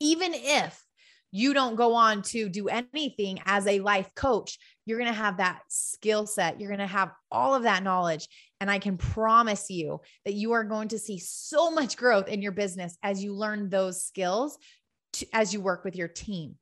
Even 0.00 0.32
if 0.34 0.84
you 1.30 1.52
don't 1.52 1.76
go 1.76 1.94
on 1.94 2.22
to 2.22 2.48
do 2.48 2.68
anything 2.68 3.40
as 3.44 3.66
a 3.66 3.80
life 3.80 4.08
coach, 4.14 4.58
you're 4.86 4.98
going 4.98 5.12
to 5.12 5.18
have 5.18 5.36
that 5.36 5.60
skill 5.68 6.26
set. 6.26 6.60
You're 6.60 6.70
going 6.70 6.78
to 6.80 6.86
have 6.86 7.12
all 7.30 7.54
of 7.54 7.64
that 7.64 7.82
knowledge. 7.82 8.28
And 8.60 8.70
I 8.70 8.78
can 8.78 8.96
promise 8.96 9.70
you 9.70 10.00
that 10.24 10.34
you 10.34 10.52
are 10.52 10.64
going 10.64 10.88
to 10.88 10.98
see 10.98 11.18
so 11.18 11.70
much 11.70 11.96
growth 11.96 12.28
in 12.28 12.42
your 12.42 12.52
business 12.52 12.98
as 13.02 13.22
you 13.22 13.34
learn 13.34 13.68
those 13.68 14.04
skills 14.04 14.58
to, 15.14 15.26
as 15.32 15.52
you 15.52 15.60
work 15.60 15.84
with 15.84 15.96
your 15.96 16.08
team. 16.08 16.56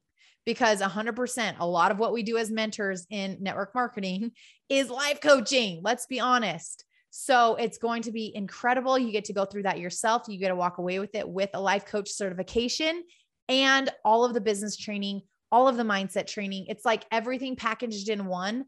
Because 0.44 0.80
100%, 0.80 1.56
a 1.58 1.66
lot 1.66 1.90
of 1.90 1.98
what 1.98 2.12
we 2.12 2.22
do 2.22 2.36
as 2.36 2.50
mentors 2.50 3.06
in 3.10 3.38
network 3.40 3.74
marketing 3.74 4.32
is 4.68 4.90
life 4.90 5.20
coaching. 5.20 5.80
Let's 5.82 6.06
be 6.06 6.20
honest. 6.20 6.84
So 7.10 7.54
it's 7.54 7.78
going 7.78 8.02
to 8.02 8.12
be 8.12 8.30
incredible. 8.34 8.98
You 8.98 9.10
get 9.10 9.24
to 9.24 9.32
go 9.32 9.44
through 9.44 9.64
that 9.64 9.80
yourself. 9.80 10.24
You 10.28 10.38
get 10.38 10.48
to 10.48 10.54
walk 10.54 10.78
away 10.78 10.98
with 10.98 11.14
it 11.14 11.26
with 11.26 11.50
a 11.54 11.60
life 11.60 11.86
coach 11.86 12.10
certification 12.10 13.02
and 13.48 13.90
all 14.04 14.24
of 14.24 14.34
the 14.34 14.40
business 14.40 14.76
training, 14.76 15.22
all 15.50 15.66
of 15.66 15.76
the 15.76 15.82
mindset 15.82 16.26
training. 16.26 16.66
It's 16.68 16.84
like 16.84 17.06
everything 17.10 17.56
packaged 17.56 18.08
in 18.08 18.26
one. 18.26 18.66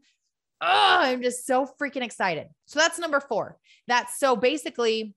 Oh, 0.61 0.97
I'm 1.01 1.21
just 1.21 1.45
so 1.45 1.67
freaking 1.79 2.03
excited. 2.03 2.47
So 2.65 2.79
that's 2.79 2.99
number 2.99 3.19
four. 3.19 3.57
That's 3.87 4.19
so 4.19 4.35
basically 4.35 5.15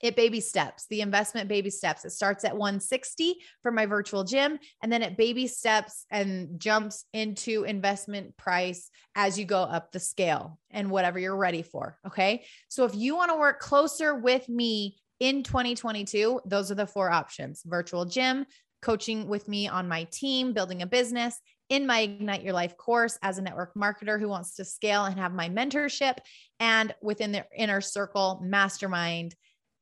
it 0.00 0.16
baby 0.16 0.40
steps, 0.40 0.86
the 0.88 1.02
investment 1.02 1.48
baby 1.48 1.70
steps. 1.70 2.04
It 2.04 2.10
starts 2.10 2.44
at 2.44 2.56
160 2.56 3.36
for 3.62 3.70
my 3.70 3.86
virtual 3.86 4.24
gym, 4.24 4.58
and 4.82 4.90
then 4.90 5.02
it 5.02 5.16
baby 5.16 5.46
steps 5.46 6.06
and 6.10 6.58
jumps 6.58 7.04
into 7.12 7.64
investment 7.64 8.36
price 8.36 8.90
as 9.14 9.38
you 9.38 9.44
go 9.44 9.62
up 9.62 9.92
the 9.92 10.00
scale 10.00 10.58
and 10.70 10.90
whatever 10.90 11.18
you're 11.18 11.36
ready 11.36 11.62
for. 11.62 11.98
Okay. 12.06 12.44
So 12.68 12.84
if 12.84 12.94
you 12.94 13.14
want 13.14 13.30
to 13.30 13.38
work 13.38 13.60
closer 13.60 14.14
with 14.14 14.48
me 14.48 14.96
in 15.18 15.42
2022, 15.42 16.40
those 16.46 16.70
are 16.70 16.76
the 16.76 16.86
four 16.86 17.10
options 17.10 17.62
virtual 17.66 18.06
gym, 18.06 18.46
coaching 18.80 19.28
with 19.28 19.48
me 19.48 19.68
on 19.68 19.86
my 19.86 20.04
team, 20.04 20.54
building 20.54 20.80
a 20.80 20.86
business, 20.86 21.38
in 21.70 21.86
my 21.86 22.00
Ignite 22.00 22.42
Your 22.42 22.52
Life 22.52 22.76
course 22.76 23.18
as 23.22 23.38
a 23.38 23.42
network 23.42 23.74
marketer 23.74 24.20
who 24.20 24.28
wants 24.28 24.56
to 24.56 24.64
scale 24.64 25.04
and 25.04 25.18
have 25.18 25.32
my 25.32 25.48
mentorship, 25.48 26.18
and 26.58 26.94
within 27.00 27.32
the 27.32 27.46
inner 27.56 27.80
circle 27.80 28.40
mastermind 28.44 29.34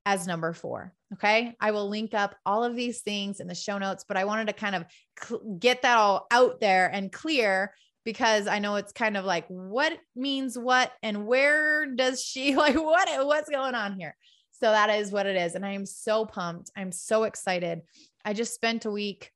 as 0.06 0.26
number 0.26 0.52
four. 0.52 0.94
Okay. 1.14 1.54
I 1.60 1.70
will 1.70 1.88
link 1.88 2.14
up 2.14 2.34
all 2.46 2.64
of 2.64 2.76
these 2.76 3.00
things 3.00 3.40
in 3.40 3.46
the 3.46 3.54
show 3.54 3.78
notes, 3.78 4.04
but 4.06 4.16
I 4.16 4.24
wanted 4.24 4.46
to 4.46 4.52
kind 4.52 4.74
of 4.74 4.84
cl- 5.22 5.56
get 5.58 5.82
that 5.82 5.96
all 5.96 6.26
out 6.30 6.60
there 6.60 6.86
and 6.88 7.10
clear 7.10 7.74
because 8.04 8.46
I 8.46 8.58
know 8.58 8.76
it's 8.76 8.92
kind 8.92 9.16
of 9.16 9.24
like 9.24 9.46
what 9.48 9.98
means 10.14 10.58
what 10.58 10.92
and 11.02 11.26
where 11.26 11.86
does 11.86 12.22
she 12.22 12.54
like 12.56 12.76
what 12.76 13.26
what's 13.26 13.50
going 13.50 13.74
on 13.74 13.98
here. 13.98 14.16
So 14.50 14.70
that 14.70 14.90
is 14.90 15.12
what 15.12 15.26
it 15.26 15.36
is 15.36 15.54
and 15.54 15.64
I 15.64 15.72
am 15.72 15.86
so 15.86 16.24
pumped. 16.24 16.70
I'm 16.76 16.92
so 16.92 17.24
excited. 17.24 17.82
I 18.24 18.32
just 18.32 18.54
spent 18.54 18.86
a 18.86 18.90
week 18.90 19.30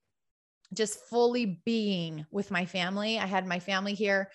just 0.72 0.98
fully 1.08 1.60
being 1.64 2.26
with 2.30 2.50
my 2.50 2.64
family. 2.64 3.18
I 3.18 3.26
had 3.26 3.46
my 3.46 3.58
family 3.58 3.94
here, 3.94 4.30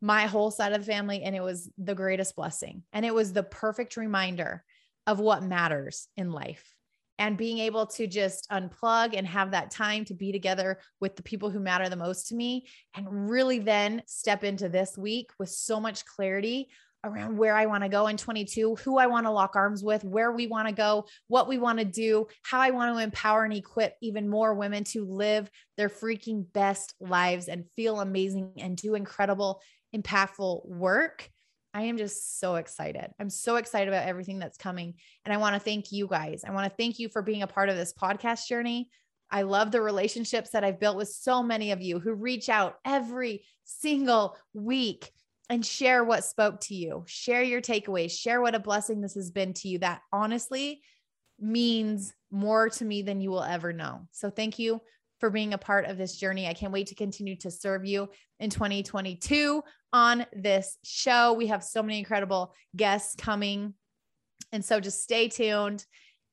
my 0.00 0.26
whole 0.26 0.50
side 0.50 0.72
of 0.72 0.84
the 0.84 0.92
family, 0.92 1.22
and 1.22 1.34
it 1.34 1.42
was 1.42 1.70
the 1.78 1.94
greatest 1.94 2.36
blessing. 2.36 2.82
And 2.92 3.04
it 3.04 3.14
was 3.14 3.32
the 3.32 3.42
perfect 3.42 3.96
reminder 3.96 4.64
of 5.06 5.20
what 5.20 5.42
matters 5.42 6.08
in 6.16 6.32
life 6.32 6.64
and 7.18 7.36
being 7.36 7.58
able 7.58 7.86
to 7.86 8.06
just 8.06 8.48
unplug 8.50 9.16
and 9.16 9.26
have 9.26 9.52
that 9.52 9.70
time 9.70 10.04
to 10.04 10.14
be 10.14 10.32
together 10.32 10.78
with 11.00 11.16
the 11.16 11.22
people 11.22 11.50
who 11.50 11.60
matter 11.60 11.88
the 11.88 11.96
most 11.96 12.28
to 12.28 12.34
me 12.34 12.66
and 12.94 13.30
really 13.30 13.58
then 13.58 14.02
step 14.06 14.44
into 14.44 14.68
this 14.68 14.98
week 14.98 15.30
with 15.38 15.48
so 15.48 15.80
much 15.80 16.04
clarity 16.04 16.68
around 17.06 17.36
where 17.36 17.54
I 17.54 17.66
want 17.66 17.84
to 17.84 17.88
go 17.88 18.08
in 18.08 18.16
22, 18.16 18.76
who 18.76 18.98
I 18.98 19.06
want 19.06 19.26
to 19.26 19.30
lock 19.30 19.56
arms 19.56 19.82
with, 19.82 20.04
where 20.04 20.32
we 20.32 20.46
want 20.46 20.68
to 20.68 20.74
go, 20.74 21.06
what 21.28 21.48
we 21.48 21.58
want 21.58 21.78
to 21.78 21.84
do, 21.84 22.26
how 22.42 22.60
I 22.60 22.70
want 22.70 22.94
to 22.94 23.02
empower 23.02 23.44
and 23.44 23.54
equip 23.54 23.94
even 24.02 24.28
more 24.28 24.54
women 24.54 24.84
to 24.84 25.06
live 25.06 25.50
their 25.76 25.88
freaking 25.88 26.44
best 26.52 26.94
lives 27.00 27.48
and 27.48 27.64
feel 27.76 28.00
amazing 28.00 28.52
and 28.58 28.76
do 28.76 28.94
incredible, 28.94 29.62
impactful 29.94 30.68
work. 30.68 31.28
I 31.72 31.82
am 31.82 31.98
just 31.98 32.40
so 32.40 32.56
excited. 32.56 33.10
I'm 33.20 33.30
so 33.30 33.56
excited 33.56 33.88
about 33.88 34.08
everything 34.08 34.38
that's 34.38 34.56
coming. 34.56 34.94
And 35.24 35.32
I 35.32 35.36
want 35.36 35.54
to 35.54 35.60
thank 35.60 35.92
you 35.92 36.06
guys. 36.06 36.42
I 36.46 36.52
want 36.52 36.70
to 36.70 36.76
thank 36.76 36.98
you 36.98 37.08
for 37.08 37.22
being 37.22 37.42
a 37.42 37.46
part 37.46 37.68
of 37.68 37.76
this 37.76 37.92
podcast 37.92 38.46
journey. 38.46 38.88
I 39.30 39.42
love 39.42 39.72
the 39.72 39.82
relationships 39.82 40.50
that 40.50 40.64
I've 40.64 40.80
built 40.80 40.96
with 40.96 41.08
so 41.08 41.42
many 41.42 41.72
of 41.72 41.82
you 41.82 41.98
who 41.98 42.14
reach 42.14 42.48
out 42.48 42.76
every 42.84 43.44
single 43.64 44.36
week 44.54 45.10
and 45.48 45.64
share 45.64 46.02
what 46.02 46.24
spoke 46.24 46.60
to 46.62 46.74
you. 46.74 47.04
Share 47.06 47.42
your 47.42 47.60
takeaways. 47.60 48.10
Share 48.10 48.40
what 48.40 48.54
a 48.54 48.60
blessing 48.60 49.00
this 49.00 49.14
has 49.14 49.30
been 49.30 49.52
to 49.54 49.68
you. 49.68 49.78
That 49.78 50.02
honestly 50.12 50.80
means 51.38 52.12
more 52.30 52.68
to 52.70 52.84
me 52.84 53.02
than 53.02 53.20
you 53.20 53.30
will 53.30 53.42
ever 53.42 53.72
know. 53.72 54.00
So 54.10 54.30
thank 54.30 54.58
you 54.58 54.80
for 55.20 55.30
being 55.30 55.54
a 55.54 55.58
part 55.58 55.86
of 55.86 55.96
this 55.96 56.16
journey. 56.16 56.46
I 56.46 56.54
can't 56.54 56.72
wait 56.72 56.88
to 56.88 56.94
continue 56.94 57.36
to 57.36 57.50
serve 57.50 57.86
you 57.86 58.08
in 58.38 58.50
2022 58.50 59.62
on 59.92 60.26
this 60.32 60.78
show. 60.84 61.32
We 61.32 61.46
have 61.46 61.64
so 61.64 61.82
many 61.82 61.98
incredible 61.98 62.52
guests 62.74 63.14
coming. 63.16 63.74
And 64.52 64.64
so 64.64 64.80
just 64.80 65.02
stay 65.02 65.28
tuned. 65.28 65.84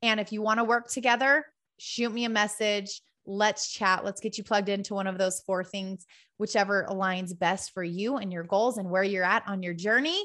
And 0.01 0.19
if 0.19 0.31
you 0.31 0.41
want 0.41 0.59
to 0.59 0.65
work 0.65 0.89
together, 0.89 1.45
shoot 1.79 2.11
me 2.11 2.25
a 2.25 2.29
message. 2.29 3.01
Let's 3.25 3.71
chat. 3.71 4.03
Let's 4.03 4.21
get 4.21 4.37
you 4.37 4.43
plugged 4.43 4.69
into 4.69 4.93
one 4.93 5.07
of 5.07 5.17
those 5.17 5.41
four 5.41 5.63
things, 5.63 6.05
whichever 6.37 6.85
aligns 6.89 7.37
best 7.37 7.73
for 7.73 7.83
you 7.83 8.17
and 8.17 8.31
your 8.31 8.43
goals 8.43 8.77
and 8.77 8.89
where 8.89 9.03
you're 9.03 9.23
at 9.23 9.43
on 9.47 9.63
your 9.63 9.73
journey. 9.73 10.21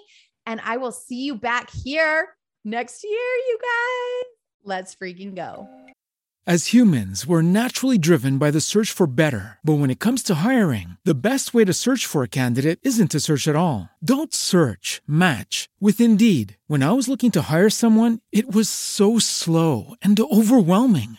And 0.46 0.60
I 0.64 0.78
will 0.78 0.92
see 0.92 1.24
you 1.24 1.34
back 1.34 1.70
here 1.70 2.28
next 2.64 3.04
year, 3.04 3.12
you 3.12 3.58
guys. 3.60 4.24
Let's 4.64 4.94
freaking 4.94 5.34
go. 5.34 5.68
As 6.48 6.72
humans, 6.72 7.26
we're 7.26 7.42
naturally 7.42 7.98
driven 7.98 8.38
by 8.38 8.50
the 8.50 8.62
search 8.62 8.90
for 8.90 9.06
better. 9.06 9.58
But 9.62 9.74
when 9.74 9.90
it 9.90 9.98
comes 9.98 10.22
to 10.22 10.36
hiring, 10.36 10.96
the 11.04 11.28
best 11.28 11.52
way 11.52 11.66
to 11.66 11.74
search 11.74 12.06
for 12.06 12.22
a 12.22 12.28
candidate 12.28 12.78
isn't 12.82 13.10
to 13.10 13.20
search 13.20 13.46
at 13.46 13.54
all. 13.54 13.90
Don't 14.02 14.32
search, 14.32 15.02
match 15.06 15.68
with 15.78 16.00
Indeed. 16.00 16.56
When 16.66 16.82
I 16.82 16.92
was 16.92 17.06
looking 17.06 17.30
to 17.32 17.52
hire 17.52 17.68
someone, 17.68 18.20
it 18.32 18.50
was 18.50 18.70
so 18.70 19.18
slow 19.18 19.94
and 20.00 20.18
overwhelming. 20.18 21.18